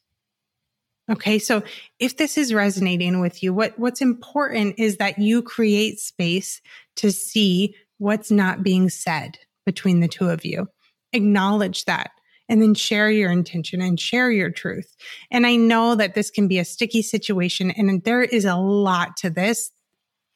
Okay. 1.10 1.39
So 1.39 1.63
if 2.00 2.17
this 2.17 2.38
is 2.38 2.53
resonating 2.53 3.22
with 3.22 3.41
you, 3.41 3.53
what, 3.53 3.77
what's 3.79 4.01
important 4.01 4.75
is 4.77 4.98
that 4.98 5.19
you 5.19 5.41
create 5.41 6.00
space 6.00 6.62
to 6.98 7.12
see 7.12 7.75
what's 7.98 8.29
not 8.29 8.62
being 8.62 8.89
said 8.89 9.38
between 9.65 10.01
the 10.01 10.07
two 10.07 10.29
of 10.29 10.43
you. 10.43 10.67
Acknowledge 11.13 11.86
that 11.86 12.12
and 12.50 12.62
then 12.62 12.74
share 12.74 13.10
your 13.10 13.31
intention 13.31 13.81
and 13.81 14.00
share 14.00 14.31
your 14.31 14.50
truth. 14.50 14.96
And 15.31 15.46
I 15.46 15.55
know 15.55 15.96
that 15.96 16.13
this 16.13 16.29
can 16.29 16.48
be 16.48 16.60
a 16.60 16.65
sticky 16.65 17.01
situation 17.01 17.72
and 17.72 18.03
there 18.03 18.24
is 18.24 18.46
a 18.46 18.55
lot 18.55 19.17
to 19.17 19.29
this. 19.29 19.72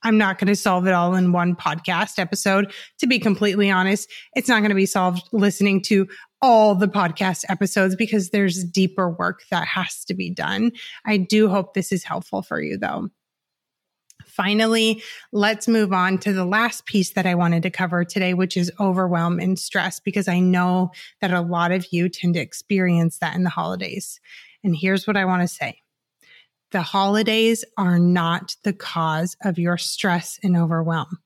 I'm 0.04 0.18
not 0.18 0.40
going 0.40 0.48
to 0.48 0.56
solve 0.56 0.88
it 0.88 0.94
all 0.94 1.16
in 1.16 1.32
one 1.32 1.56
podcast 1.56 2.18
episode. 2.18 2.72
To 3.00 3.08
be 3.08 3.20
completely 3.20 3.70
honest, 3.70 4.10
it's 4.36 4.50
not 4.50 4.60
going 4.60 4.70
to 4.70 4.76
be 4.76 4.86
solved 4.86 5.28
listening 5.32 5.82
to 5.84 6.08
all 6.42 6.74
the 6.74 6.88
podcast 6.88 7.46
episodes 7.50 7.96
because 7.96 8.30
there's 8.30 8.64
deeper 8.64 9.10
work 9.10 9.44
that 9.52 9.68
has 9.68 10.04
to 10.06 10.14
be 10.14 10.30
done. 10.30 10.72
I 11.06 11.18
do 11.18 11.50
hope 11.50 11.74
this 11.74 11.92
is 11.92 12.04
helpful 12.04 12.42
for 12.42 12.62
you 12.62 12.78
though. 12.78 13.10
Finally, 14.26 15.04
let's 15.32 15.68
move 15.68 15.92
on 15.92 16.18
to 16.20 16.34
the 16.34 16.46
last 16.46 16.86
piece 16.86 17.12
that 17.12 17.26
I 17.26 17.36
wanted 17.36 17.64
to 17.64 17.70
cover 17.70 18.06
today, 18.06 18.34
which 18.34 18.56
is 18.56 18.72
overwhelm 18.80 19.40
and 19.40 19.60
stress, 19.60 20.00
because 20.00 20.28
I 20.28 20.40
know 20.40 20.92
that 21.20 21.34
a 21.34 21.42
lot 21.42 21.72
of 21.72 21.88
you 21.92 22.08
tend 22.08 22.36
to 22.36 22.40
experience 22.40 23.20
that 23.20 23.36
in 23.36 23.44
the 23.44 23.50
holidays. 23.50 24.20
And 24.64 24.76
here's 24.76 25.06
what 25.06 25.18
I 25.18 25.26
want 25.26 25.42
to 25.42 25.48
say 25.48 25.82
the 26.72 26.82
holidays 26.82 27.64
are 27.78 28.00
not 28.00 28.56
the 28.64 28.74
cause 28.74 29.36
of 29.44 29.60
your 29.60 29.78
stress 29.78 30.40
and 30.44 30.58
overwhelm. 30.58 31.20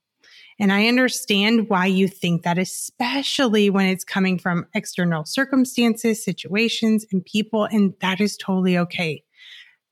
And 0.58 0.72
I 0.72 0.88
understand 0.88 1.68
why 1.68 1.86
you 1.86 2.08
think 2.08 2.42
that, 2.42 2.58
especially 2.58 3.68
when 3.68 3.86
it's 3.86 4.04
coming 4.04 4.38
from 4.38 4.66
external 4.74 5.24
circumstances, 5.24 6.24
situations, 6.24 7.04
and 7.12 7.24
people. 7.24 7.64
And 7.64 7.94
that 8.00 8.20
is 8.20 8.36
totally 8.36 8.78
okay. 8.78 9.22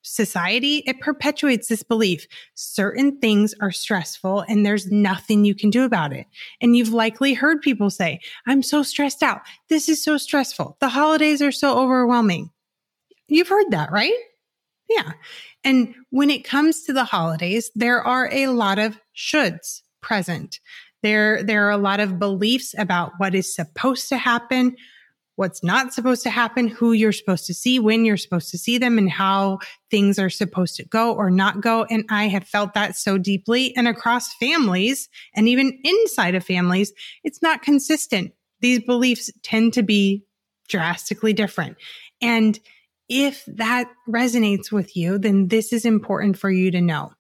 Society, 0.07 0.83
it 0.87 1.01
perpetuates 1.01 1.69
this 1.69 1.83
belief. 1.83 2.27
Certain 2.55 3.19
things 3.21 3.55
are 3.61 3.71
stressful 3.71 4.45
and 4.49 4.65
there's 4.65 4.91
nothing 4.91 5.45
you 5.45 5.55
can 5.55 5.71
do 5.71 5.85
about 5.85 6.13
it. 6.13 6.27
And 6.61 6.77
you've 6.77 6.93
likely 6.93 7.33
heard 7.33 7.63
people 7.63 7.89
say, 7.89 8.21
I'm 8.47 8.63
so 8.63 8.83
stressed 8.83 9.23
out. 9.23 9.41
This 9.69 9.89
is 9.89 10.05
so 10.05 10.19
stressful. 10.19 10.77
The 10.81 10.91
holidays 10.91 11.41
are 11.41 11.53
so 11.53 11.79
overwhelming. 11.79 12.51
You've 13.29 13.49
heard 13.49 13.71
that, 13.71 13.93
right? 13.93 14.13
Yeah. 14.89 15.13
And 15.63 15.95
when 16.11 16.31
it 16.31 16.45
comes 16.45 16.83
to 16.83 16.93
the 16.93 17.05
holidays, 17.05 17.71
there 17.75 18.03
are 18.03 18.29
a 18.33 18.49
lot 18.49 18.79
of 18.79 18.99
shoulds 19.17 19.83
present. 20.03 20.61
There, 21.03 21.43
there 21.43 21.67
are 21.67 21.71
a 21.71 21.79
lot 21.79 22.01
of 22.01 22.19
beliefs 22.19 22.75
about 22.79 23.13
what 23.19 23.35
is 23.35 23.55
supposed 23.55 24.09
to 24.11 24.17
happen, 24.17 24.77
what's 25.37 25.63
not 25.65 25.93
supposed 25.93 26.23
to 26.23 26.31
happen, 26.31 26.69
who 26.69 26.93
you're 26.93 27.13
supposed 27.13 27.47
to 27.47 27.55
see, 27.55 27.79
when 27.79 28.05
you're 28.05 28.17
supposed 28.17 28.51
to 28.51 28.59
see 28.59 28.79
them, 28.79 28.99
and 28.99 29.11
how 29.11 29.59
things 29.91 30.19
are 30.19 30.31
supposed 30.31 30.77
to 30.77 30.85
go 30.85 31.15
or 31.15 31.31
not 31.31 31.61
go. 31.61 31.85
And 31.85 32.05
I 32.09 32.29
have 32.29 32.45
felt 32.45 32.75
that 32.75 32.97
so 32.97 33.19
deeply 33.19 33.77
and 33.77 33.89
across 33.89 34.35
families 34.35 35.09
and 35.35 35.49
even 35.49 35.79
inside 35.83 36.35
of 36.35 36.45
families, 36.45 36.93
it's 37.23 37.43
not 37.43 37.63
consistent. 37.63 38.33
These 38.61 38.81
beliefs 38.81 39.31
tend 39.43 39.75
to 39.75 39.83
be 39.83 40.25
drastically 40.69 41.33
different. 41.33 41.77
And 42.23 42.59
if 43.09 43.45
that 43.47 43.91
resonates 44.09 44.73
with 44.73 44.97
you, 44.97 45.19
then 45.19 45.49
this 45.49 45.73
is 45.73 45.85
important 45.85 46.39
for 46.39 46.51
you 46.51 46.71
to 46.71 46.81
know. 46.81 47.13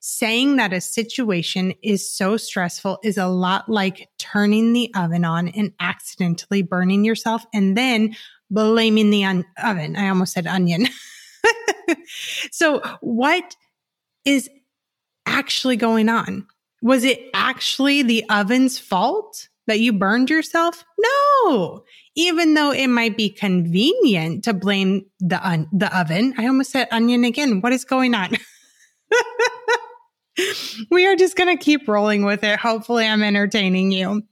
Saying 0.00 0.56
that 0.56 0.72
a 0.72 0.80
situation 0.80 1.74
is 1.82 2.10
so 2.10 2.36
stressful 2.36 2.98
is 3.02 3.18
a 3.18 3.26
lot 3.26 3.68
like 3.68 4.08
turning 4.18 4.72
the 4.72 4.92
oven 4.94 5.24
on 5.24 5.48
and 5.48 5.72
accidentally 5.80 6.62
burning 6.62 7.04
yourself 7.04 7.44
and 7.52 7.76
then 7.76 8.14
blaming 8.50 9.10
the 9.10 9.24
un- 9.24 9.44
oven. 9.62 9.96
I 9.96 10.08
almost 10.08 10.34
said 10.34 10.46
onion. 10.46 10.88
so, 12.50 12.80
what 13.00 13.56
is 14.24 14.48
actually 15.26 15.76
going 15.76 16.08
on? 16.08 16.46
Was 16.80 17.04
it 17.04 17.20
actually 17.34 18.02
the 18.02 18.24
oven's 18.30 18.78
fault 18.78 19.48
that 19.66 19.80
you 19.80 19.92
burned 19.92 20.30
yourself? 20.30 20.84
No. 20.98 21.84
Even 22.18 22.54
though 22.54 22.72
it 22.72 22.88
might 22.88 23.16
be 23.16 23.30
convenient 23.30 24.42
to 24.42 24.52
blame 24.52 25.06
the 25.20 25.40
un- 25.46 25.68
the 25.72 25.96
oven. 25.96 26.34
I 26.36 26.48
almost 26.48 26.72
said 26.72 26.88
onion 26.90 27.22
again. 27.22 27.60
What 27.60 27.72
is 27.72 27.84
going 27.84 28.12
on? 28.12 28.30
we 30.90 31.06
are 31.06 31.14
just 31.14 31.36
going 31.36 31.56
to 31.56 31.62
keep 31.62 31.86
rolling 31.86 32.24
with 32.24 32.42
it. 32.42 32.58
Hopefully 32.58 33.06
I'm 33.06 33.22
entertaining 33.22 33.92
you. 33.92 34.22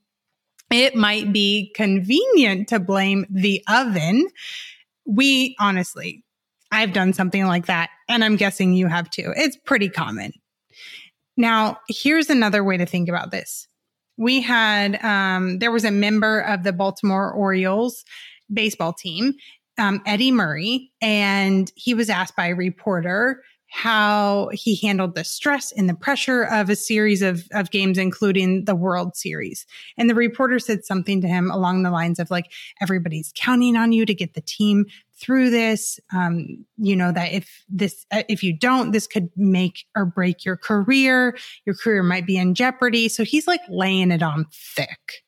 It 0.69 0.97
might 0.97 1.33
be 1.33 1.73
convenient 1.77 2.67
to 2.71 2.81
blame 2.81 3.25
the 3.31 3.63
oven. 3.69 4.27
We 5.07 5.55
honestly, 5.61 6.25
I've 6.73 6.93
done 6.93 7.13
something 7.13 7.47
like 7.47 7.67
that 7.67 7.91
and 8.09 8.25
I'm 8.25 8.35
guessing 8.35 8.75
you 8.75 8.89
have 8.89 9.09
too. 9.11 9.33
It's 9.37 9.57
pretty 9.57 9.89
common. 9.89 10.33
Now, 11.37 11.79
here's 11.89 12.31
another 12.31 12.65
way 12.65 12.79
to 12.79 12.87
think 12.87 13.09
about 13.09 13.31
this. 13.31 13.69
We 14.17 14.41
had, 14.41 15.03
um, 15.05 15.59
there 15.59 15.73
was 15.73 15.85
a 15.85 15.91
member 15.91 16.41
of 16.41 16.63
the 16.63 16.73
Baltimore 16.73 17.31
Orioles 17.33 18.05
baseball 18.53 18.93
team, 18.93 19.35
um, 19.79 20.01
Eddie 20.07 20.33
Murray, 20.33 20.91
and 21.01 21.71
he 21.75 21.95
was 21.95 22.09
asked 22.09 22.37
by 22.37 22.49
a 22.49 22.55
reporter 22.55 23.43
how 23.69 24.49
he 24.53 24.77
handled 24.77 25.15
the 25.15 25.25
stress 25.25 25.73
and 25.73 25.89
the 25.89 25.95
pressure 25.95 26.45
of 26.45 26.71
a 26.71 26.77
series 26.77 27.21
of, 27.21 27.47
of 27.53 27.71
games, 27.71 27.99
including 27.99 28.65
the 28.65 28.75
World 28.75 29.17
Series. 29.17 29.67
And 29.99 30.09
the 30.09 30.15
reporter 30.15 30.59
said 30.59 30.85
something 30.85 31.21
to 31.21 31.29
him 31.29 31.51
along 31.51 31.83
the 31.83 31.91
lines 31.91 32.19
of 32.19 32.31
like, 32.31 32.53
everybody's 32.81 33.33
counting 33.35 33.77
on 33.77 33.93
you 33.93 34.07
to 34.07 34.15
get 34.15 34.35
the 34.35 34.41
team 34.41 34.87
through 35.19 35.51
this. 35.51 35.99
Um, 36.15 36.65
you 36.77 36.95
know, 36.95 37.11
that 37.13 37.33
if 37.33 37.65
this, 37.69 38.07
uh, 38.13 38.23
if 38.29 38.43
you 38.43 38.57
don't, 38.57 38.93
this 38.93 39.07
could 39.07 39.31
make 39.37 39.85
or 39.97 40.05
break 40.07 40.45
your 40.45 40.57
career. 40.57 41.37
Your 41.65 41.75
career 41.75 42.03
might 42.03 42.27
be 42.27 42.37
in 42.37 42.55
jeopardy. 42.55 43.09
So 43.09 43.25
he's 43.25 43.47
like 43.47 43.63
laying 43.69 44.11
it 44.11 44.23
on 44.23 44.47
thick. 44.53 45.25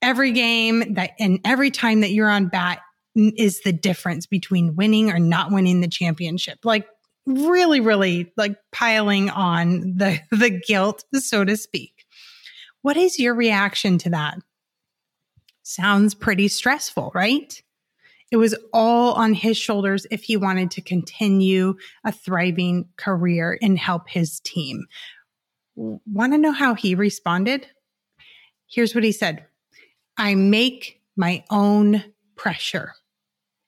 Every 0.00 0.32
game 0.32 0.94
that, 0.94 1.12
and 1.18 1.38
every 1.44 1.70
time 1.70 2.00
that 2.00 2.12
you're 2.12 2.30
on 2.30 2.48
bat, 2.48 2.80
is 3.16 3.60
the 3.60 3.72
difference 3.72 4.26
between 4.26 4.74
winning 4.74 5.08
or 5.08 5.20
not 5.20 5.52
winning 5.52 5.80
the 5.80 5.86
championship. 5.86 6.58
Like 6.64 6.84
really, 7.26 7.80
really 7.80 8.32
like 8.36 8.56
piling 8.72 9.30
on 9.30 9.96
the, 9.96 10.20
the 10.30 10.50
guilt, 10.50 11.04
so 11.14 11.44
to 11.44 11.56
speak. 11.56 12.04
What 12.82 12.96
is 12.96 13.18
your 13.18 13.34
reaction 13.34 13.98
to 13.98 14.10
that? 14.10 14.38
Sounds 15.62 16.14
pretty 16.14 16.48
stressful, 16.48 17.12
right? 17.14 17.62
It 18.30 18.36
was 18.36 18.54
all 18.72 19.14
on 19.14 19.32
his 19.32 19.56
shoulders 19.56 20.06
if 20.10 20.24
he 20.24 20.36
wanted 20.36 20.70
to 20.72 20.82
continue 20.82 21.76
a 22.04 22.12
thriving 22.12 22.86
career 22.96 23.58
and 23.62 23.78
help 23.78 24.08
his 24.08 24.40
team. 24.40 24.86
Want 25.76 26.32
to 26.32 26.38
know 26.38 26.52
how 26.52 26.74
he 26.74 26.94
responded? 26.94 27.66
Here's 28.66 28.94
what 28.94 29.04
he 29.04 29.12
said 29.12 29.46
I 30.18 30.34
make 30.34 31.00
my 31.16 31.44
own 31.50 32.04
pressure. 32.36 32.94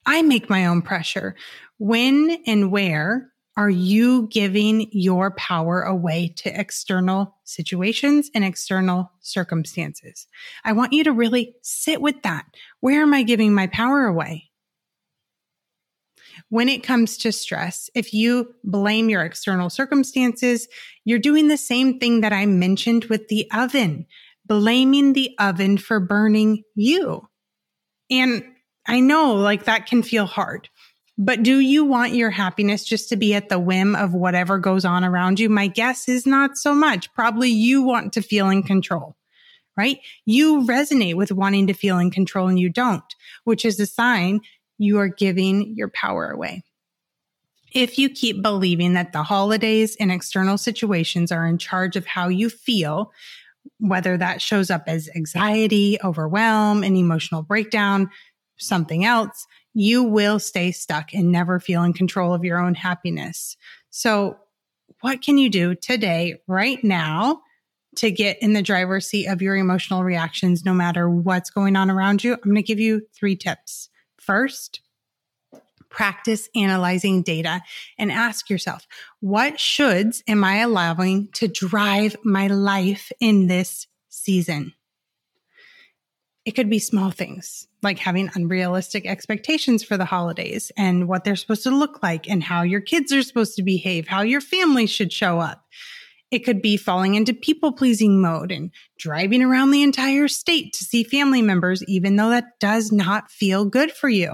I 0.05 0.23
make 0.23 0.51
my 0.51 0.67
own 0.67 0.83
pressure. 0.83 1.35
When 1.79 2.43
and 2.47 2.71
where 2.71 3.33
are 3.57 3.71
you 3.71 4.29
giving 4.31 4.89
your 4.93 5.31
power 5.33 5.83
away 5.83 6.29
to 6.37 6.61
external 6.61 7.37
situations 7.45 8.31
and 8.35 8.45
external 8.45 9.11
circumstances? 9.21 10.27
I 10.65 10.73
want 10.73 10.93
you 10.93 11.05
to 11.05 11.13
really 11.13 11.55
sit 11.63 12.03
with 12.03 12.23
that. 12.23 12.45
Where 12.81 13.01
am 13.03 13.15
I 13.15 13.23
giving 13.23 13.55
my 13.55 13.67
power 13.67 14.05
away? 14.05 14.51
When 16.51 16.69
it 16.69 16.83
comes 16.83 17.17
to 17.19 17.33
stress, 17.33 17.89
if 17.95 18.13
you 18.13 18.55
blame 18.63 19.09
your 19.09 19.23
external 19.23 19.71
circumstances, 19.71 20.69
you're 21.05 21.19
doing 21.19 21.49
the 21.49 21.57
same 21.57 21.99
thing 21.99 22.21
that 22.21 22.35
I 22.35 22.45
mentioned 22.45 23.07
with 23.07 23.29
the 23.29 23.51
oven, 23.55 24.07
blaming 24.45 25.15
the 25.15 25.35
oven 25.39 25.79
for 25.79 25.99
burning 25.99 26.63
you. 26.75 27.27
And 28.11 28.45
I 28.87 29.01
know 29.01 29.35
like 29.35 29.65
that 29.65 29.87
can 29.87 30.03
feel 30.03 30.27
hard. 30.27 30.69
But 31.19 31.43
do 31.43 31.61
you 31.61 31.85
want 31.85 32.15
your 32.15 32.31
happiness 32.31 32.85
just 32.85 33.09
to 33.09 33.17
be 33.17 33.35
at 33.35 33.49
the 33.49 33.59
whim 33.59 33.95
of 33.95 34.13
whatever 34.13 34.59
goes 34.59 34.85
on 34.85 35.05
around 35.05 35.41
you? 35.41 35.49
My 35.49 35.67
guess 35.67 36.09
is 36.09 36.27
not 36.27 36.59
so 36.59 36.75
much. 36.75 37.13
Probably 37.15 37.49
you 37.49 37.83
want 37.83 38.13
to 38.15 38.23
feel 38.23 38.51
in 38.51 38.63
control, 38.63 39.17
right? 39.77 39.99
You 40.27 40.63
resonate 40.63 41.15
with 41.15 41.33
wanting 41.33 41.69
to 41.69 41.73
feel 41.73 41.99
in 41.99 42.11
control 42.11 42.49
and 42.49 42.61
you 42.61 42.69
don't, 42.69 43.15
which 43.45 43.65
is 43.65 43.81
a 43.81 43.87
sign 43.87 44.41
you 44.79 44.99
are 44.99 45.09
giving 45.09 45.75
your 45.75 45.89
power 45.89 46.31
away. 46.31 46.63
If 47.73 47.99
you 47.99 48.11
keep 48.11 48.43
believing 48.43 48.93
that 48.95 49.13
the 49.13 49.23
holidays 49.23 49.97
and 49.99 50.13
external 50.13 50.59
situations 50.59 51.33
are 51.33 51.47
in 51.47 51.59
charge 51.59 51.97
of 51.97 52.07
how 52.07 52.29
you 52.29 52.51
feel, 52.51 53.13
whether 53.79 54.17
that 54.17 54.41
shows 54.41 54.71
up 54.71 54.85
as 54.87 55.11
anxiety, 55.17 55.99
overwhelm, 56.05 56.83
an 56.85 56.95
emotional 56.97 57.43
breakdown, 57.43 58.11
something 58.59 59.05
else, 59.05 59.47
you 59.79 60.03
will 60.03 60.39
stay 60.39 60.73
stuck 60.73 61.13
and 61.13 61.31
never 61.31 61.61
feel 61.61 61.83
in 61.85 61.93
control 61.93 62.33
of 62.33 62.43
your 62.43 62.59
own 62.59 62.75
happiness. 62.75 63.59
So, 63.91 64.39
what 65.03 65.21
can 65.21 65.37
you 65.37 65.51
do 65.51 65.75
today, 65.75 66.37
right 66.47 66.83
now, 66.83 67.43
to 67.97 68.11
get 68.11 68.41
in 68.41 68.55
the 68.55 68.63
driver's 68.63 69.07
seat 69.07 69.27
of 69.27 69.43
your 69.43 69.55
emotional 69.55 70.03
reactions, 70.03 70.65
no 70.65 70.73
matter 70.73 71.11
what's 71.11 71.51
going 71.51 71.77
on 71.77 71.91
around 71.91 72.25
you? 72.25 72.33
I'm 72.33 72.41
going 72.41 72.57
to 72.57 72.63
give 72.63 72.81
you 72.81 73.03
three 73.15 73.37
tips. 73.37 73.91
First, 74.19 74.81
practice 75.91 76.49
analyzing 76.57 77.21
data 77.21 77.61
and 77.99 78.11
ask 78.11 78.49
yourself, 78.49 78.87
what 79.21 79.57
shoulds 79.57 80.23
am 80.27 80.43
I 80.43 80.61
allowing 80.61 81.29
to 81.35 81.49
drive 81.49 82.17
my 82.25 82.47
life 82.47 83.13
in 83.21 83.47
this 83.47 83.87
season? 84.09 84.73
It 86.47 86.53
could 86.53 86.71
be 86.71 86.79
small 86.79 87.11
things 87.11 87.69
like 87.87 87.99
having 87.99 88.31
unrealistic 88.35 89.07
expectations 89.07 89.83
for 89.83 89.97
the 89.97 90.05
holidays 90.05 90.71
and 90.77 91.09
what 91.09 91.25
they're 91.25 91.37
supposed 91.37 91.63
to 91.63 91.71
look 91.71 92.03
like 92.03 92.29
and 92.29 92.43
how 92.43 92.63
your 92.63 92.81
kids 92.81 93.13
are 93.13 93.23
supposed 93.23 93.55
to 93.55 93.63
behave, 93.63 94.09
how 94.09 94.23
your 94.23 94.41
family 94.41 94.87
should 94.87 95.13
show 95.13 95.39
up. 95.39 95.65
It 96.31 96.41
could 96.41 96.61
be 96.61 96.77
falling 96.77 97.15
into 97.15 97.33
people 97.33 97.73
pleasing 97.73 98.21
mode 98.21 98.51
and 98.51 98.73
driving 98.99 99.43
around 99.43 99.71
the 99.71 99.85
entire 99.85 100.27
state 100.27 100.73
to 100.75 100.85
see 100.85 101.05
family 101.05 101.41
members, 101.41 101.85
even 101.85 102.17
though 102.17 102.31
that 102.31 102.59
does 102.59 102.91
not 102.91 103.31
feel 103.31 103.65
good 103.65 103.93
for 103.93 104.09
you. 104.09 104.33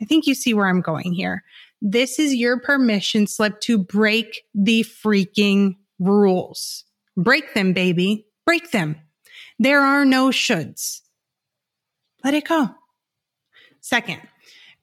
I 0.00 0.04
think 0.04 0.26
you 0.26 0.34
see 0.34 0.52
where 0.52 0.66
I'm 0.66 0.82
going 0.82 1.14
here. 1.14 1.42
This 1.80 2.18
is 2.18 2.34
your 2.34 2.60
permission 2.60 3.26
slip 3.26 3.60
to 3.62 3.78
break 3.78 4.42
the 4.54 4.84
freaking 4.84 5.76
rules. 5.98 6.84
Break 7.16 7.54
them, 7.54 7.72
baby. 7.72 8.26
Break 8.44 8.70
them. 8.70 8.96
There 9.58 9.80
are 9.80 10.04
no 10.04 10.28
shoulds. 10.28 11.00
Let 12.22 12.34
it 12.34 12.46
go. 12.46 12.68
Second, 13.80 14.20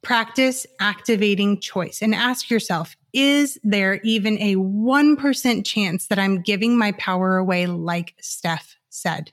practice 0.01 0.65
activating 0.79 1.59
choice 1.59 2.01
and 2.01 2.15
ask 2.15 2.49
yourself, 2.49 2.95
is 3.13 3.59
there 3.63 3.99
even 4.03 4.37
a 4.39 4.55
1% 4.55 5.65
chance 5.65 6.07
that 6.07 6.19
I'm 6.19 6.41
giving 6.41 6.77
my 6.77 6.91
power 6.93 7.37
away 7.37 7.65
like 7.67 8.15
Steph 8.21 8.77
said? 8.89 9.31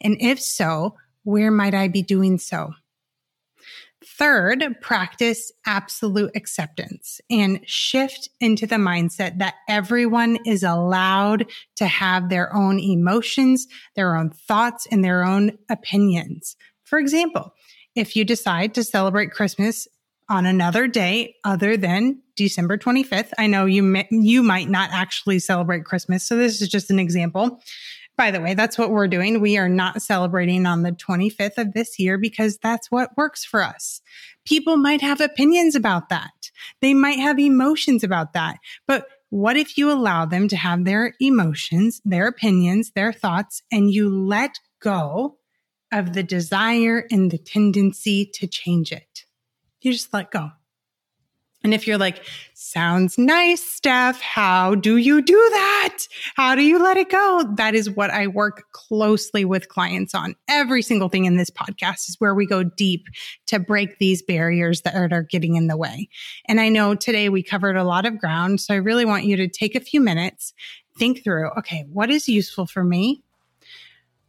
And 0.00 0.16
if 0.20 0.40
so, 0.40 0.96
where 1.22 1.50
might 1.50 1.74
I 1.74 1.88
be 1.88 2.02
doing 2.02 2.38
so? 2.38 2.74
Third, 4.06 4.62
practice 4.82 5.50
absolute 5.66 6.30
acceptance 6.34 7.20
and 7.30 7.60
shift 7.64 8.28
into 8.38 8.66
the 8.66 8.76
mindset 8.76 9.38
that 9.38 9.54
everyone 9.66 10.38
is 10.44 10.62
allowed 10.62 11.46
to 11.76 11.86
have 11.86 12.28
their 12.28 12.54
own 12.54 12.78
emotions, 12.78 13.66
their 13.96 14.14
own 14.16 14.30
thoughts, 14.30 14.86
and 14.90 15.02
their 15.02 15.24
own 15.24 15.56
opinions. 15.70 16.54
For 16.84 16.98
example, 16.98 17.54
if 17.94 18.16
you 18.16 18.24
decide 18.24 18.74
to 18.74 18.84
celebrate 18.84 19.30
Christmas 19.30 19.88
on 20.28 20.46
another 20.46 20.86
day 20.86 21.36
other 21.44 21.76
than 21.76 22.22
December 22.36 22.78
25th, 22.78 23.30
I 23.38 23.46
know 23.46 23.66
you 23.66 23.82
may, 23.82 24.08
you 24.10 24.42
might 24.42 24.68
not 24.68 24.90
actually 24.92 25.38
celebrate 25.38 25.84
Christmas, 25.84 26.26
so 26.26 26.36
this 26.36 26.60
is 26.60 26.68
just 26.68 26.90
an 26.90 26.98
example. 26.98 27.60
By 28.16 28.30
the 28.30 28.40
way, 28.40 28.54
that's 28.54 28.78
what 28.78 28.90
we're 28.90 29.08
doing. 29.08 29.40
We 29.40 29.58
are 29.58 29.68
not 29.68 30.00
celebrating 30.00 30.66
on 30.66 30.82
the 30.82 30.92
25th 30.92 31.58
of 31.58 31.72
this 31.72 31.98
year 31.98 32.16
because 32.16 32.58
that's 32.58 32.90
what 32.90 33.16
works 33.16 33.44
for 33.44 33.62
us. 33.62 34.00
People 34.44 34.76
might 34.76 35.00
have 35.00 35.20
opinions 35.20 35.74
about 35.74 36.10
that. 36.10 36.50
They 36.80 36.94
might 36.94 37.18
have 37.18 37.40
emotions 37.40 38.04
about 38.04 38.32
that. 38.34 38.58
But 38.86 39.08
what 39.30 39.56
if 39.56 39.76
you 39.76 39.90
allow 39.90 40.26
them 40.26 40.46
to 40.46 40.56
have 40.56 40.84
their 40.84 41.14
emotions, 41.20 42.00
their 42.04 42.28
opinions, 42.28 42.92
their 42.92 43.12
thoughts, 43.12 43.62
and 43.72 43.90
you 43.90 44.08
let 44.08 44.60
go 44.80 45.38
of 45.94 46.12
the 46.12 46.22
desire 46.22 47.06
and 47.10 47.30
the 47.30 47.38
tendency 47.38 48.26
to 48.34 48.46
change 48.46 48.92
it. 48.92 49.24
You 49.80 49.92
just 49.92 50.12
let 50.12 50.30
go. 50.30 50.50
And 51.62 51.72
if 51.72 51.86
you're 51.86 51.98
like, 51.98 52.22
sounds 52.52 53.16
nice, 53.16 53.64
Steph, 53.64 54.20
how 54.20 54.74
do 54.74 54.98
you 54.98 55.22
do 55.22 55.48
that? 55.52 56.06
How 56.34 56.54
do 56.54 56.62
you 56.62 56.78
let 56.78 56.98
it 56.98 57.08
go? 57.08 57.54
That 57.56 57.74
is 57.74 57.88
what 57.88 58.10
I 58.10 58.26
work 58.26 58.64
closely 58.72 59.46
with 59.46 59.70
clients 59.70 60.14
on. 60.14 60.36
Every 60.46 60.82
single 60.82 61.08
thing 61.08 61.24
in 61.24 61.38
this 61.38 61.48
podcast 61.48 62.10
is 62.10 62.16
where 62.18 62.34
we 62.34 62.44
go 62.44 62.64
deep 62.64 63.06
to 63.46 63.58
break 63.58 63.98
these 63.98 64.20
barriers 64.20 64.82
that 64.82 64.94
are 64.94 65.22
getting 65.22 65.56
in 65.56 65.68
the 65.68 65.76
way. 65.78 66.10
And 66.46 66.60
I 66.60 66.68
know 66.68 66.94
today 66.94 67.30
we 67.30 67.42
covered 67.42 67.76
a 67.76 67.84
lot 67.84 68.04
of 68.04 68.18
ground. 68.18 68.60
So 68.60 68.74
I 68.74 68.78
really 68.78 69.06
want 69.06 69.24
you 69.24 69.38
to 69.38 69.48
take 69.48 69.74
a 69.74 69.80
few 69.80 70.02
minutes 70.02 70.52
think 70.98 71.24
through 71.24 71.50
okay, 71.58 71.86
what 71.90 72.10
is 72.10 72.28
useful 72.28 72.66
for 72.66 72.84
me? 72.84 73.24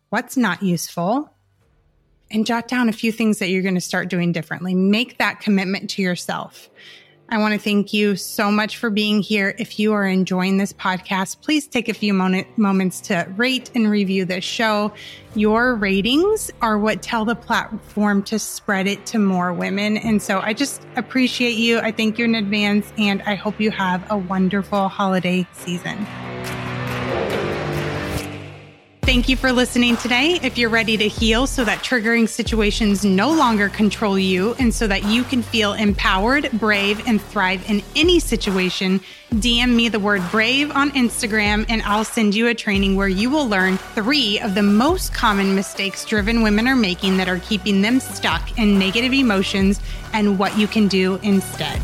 What's 0.10 0.38
not 0.38 0.64
useful? 0.64 1.35
And 2.36 2.46
jot 2.46 2.68
down 2.68 2.90
a 2.90 2.92
few 2.92 3.14
things 3.14 3.40
that 3.40 3.48
you're 3.48 3.62
going 3.62 3.76
to 3.76 3.82
start 3.82 4.10
doing 4.10 4.34
differently. 4.34 4.76
Make 4.76 5.20
that 5.20 5.40
commitment 5.40 5.90
to 5.92 6.02
yourself. 6.02 6.70
I 7.30 7.38
want 7.38 7.54
to 7.54 7.60
thank 7.60 7.94
you 7.94 8.18
so 8.18 8.52
much 8.52 8.76
for 8.76 8.90
being 8.90 9.22
here. 9.22 9.56
If 9.58 9.80
you 9.80 9.94
are 9.94 10.06
enjoying 10.06 10.58
this 10.58 10.74
podcast, 10.74 11.42
please 11.42 11.66
take 11.66 11.88
a 11.88 11.94
few 11.94 12.14
moment, 12.14 12.58
moments 12.58 13.00
to 13.02 13.26
rate 13.38 13.72
and 13.74 13.90
review 13.90 14.26
this 14.26 14.44
show. 14.44 14.94
Your 15.34 15.76
ratings 15.76 16.52
are 16.62 16.78
what 16.78 17.02
tell 17.02 17.24
the 17.24 17.36
platform 17.36 18.22
to 18.24 18.38
spread 18.38 18.86
it 18.86 19.06
to 19.06 19.18
more 19.18 19.54
women. 19.54 19.96
And 19.96 20.22
so 20.22 20.42
I 20.42 20.52
just 20.52 20.86
appreciate 20.98 21.56
you. 21.56 21.80
I 21.80 21.94
thank 21.94 22.20
you 22.20 22.26
in 22.26 22.36
advance, 22.36 22.92
and 22.98 23.22
I 23.22 23.36
hope 23.36 23.62
you 23.62 23.72
have 23.72 24.06
a 24.12 24.18
wonderful 24.18 24.90
holiday 24.90 25.48
season. 25.54 26.06
Thank 29.06 29.30
you 29.30 29.38
for 29.38 29.52
listening 29.52 29.98
today. 29.98 30.40
If 30.42 30.58
you're 30.58 30.72
ready 30.72 30.98
to 30.98 31.08
heal 31.08 31.46
so 31.46 31.64
that 31.64 31.84
triggering 31.84 32.28
situations 32.28 33.06
no 33.06 33.32
longer 33.32 33.70
control 33.70 34.18
you 34.18 34.56
and 34.58 34.74
so 34.74 34.88
that 34.88 35.04
you 35.04 35.24
can 35.24 35.44
feel 35.44 35.74
empowered, 35.74 36.50
brave, 36.54 37.08
and 37.08 37.22
thrive 37.22 37.70
in 37.70 37.84
any 37.96 38.20
situation, 38.20 39.00
DM 39.32 39.76
me 39.76 39.90
the 39.90 40.00
word 40.00 40.24
brave 40.32 40.72
on 40.72 40.90
Instagram 40.92 41.68
and 41.70 41.84
I'll 41.84 42.04
send 42.04 42.34
you 42.34 42.48
a 42.48 42.56
training 42.56 42.96
where 42.96 43.08
you 43.08 43.30
will 43.30 43.48
learn 43.48 43.78
three 43.78 44.40
of 44.40 44.56
the 44.56 44.64
most 44.64 45.14
common 45.14 45.54
mistakes 45.54 46.04
driven 46.04 46.42
women 46.42 46.68
are 46.68 46.76
making 46.76 47.18
that 47.18 47.30
are 47.30 47.40
keeping 47.40 47.84
them 47.84 48.00
stuck 48.00 48.58
in 48.58 48.80
negative 48.80 49.14
emotions 49.14 49.80
and 50.14 50.40
what 50.40 50.58
you 50.58 50.66
can 50.66 50.88
do 50.88 51.20
instead. 51.22 51.80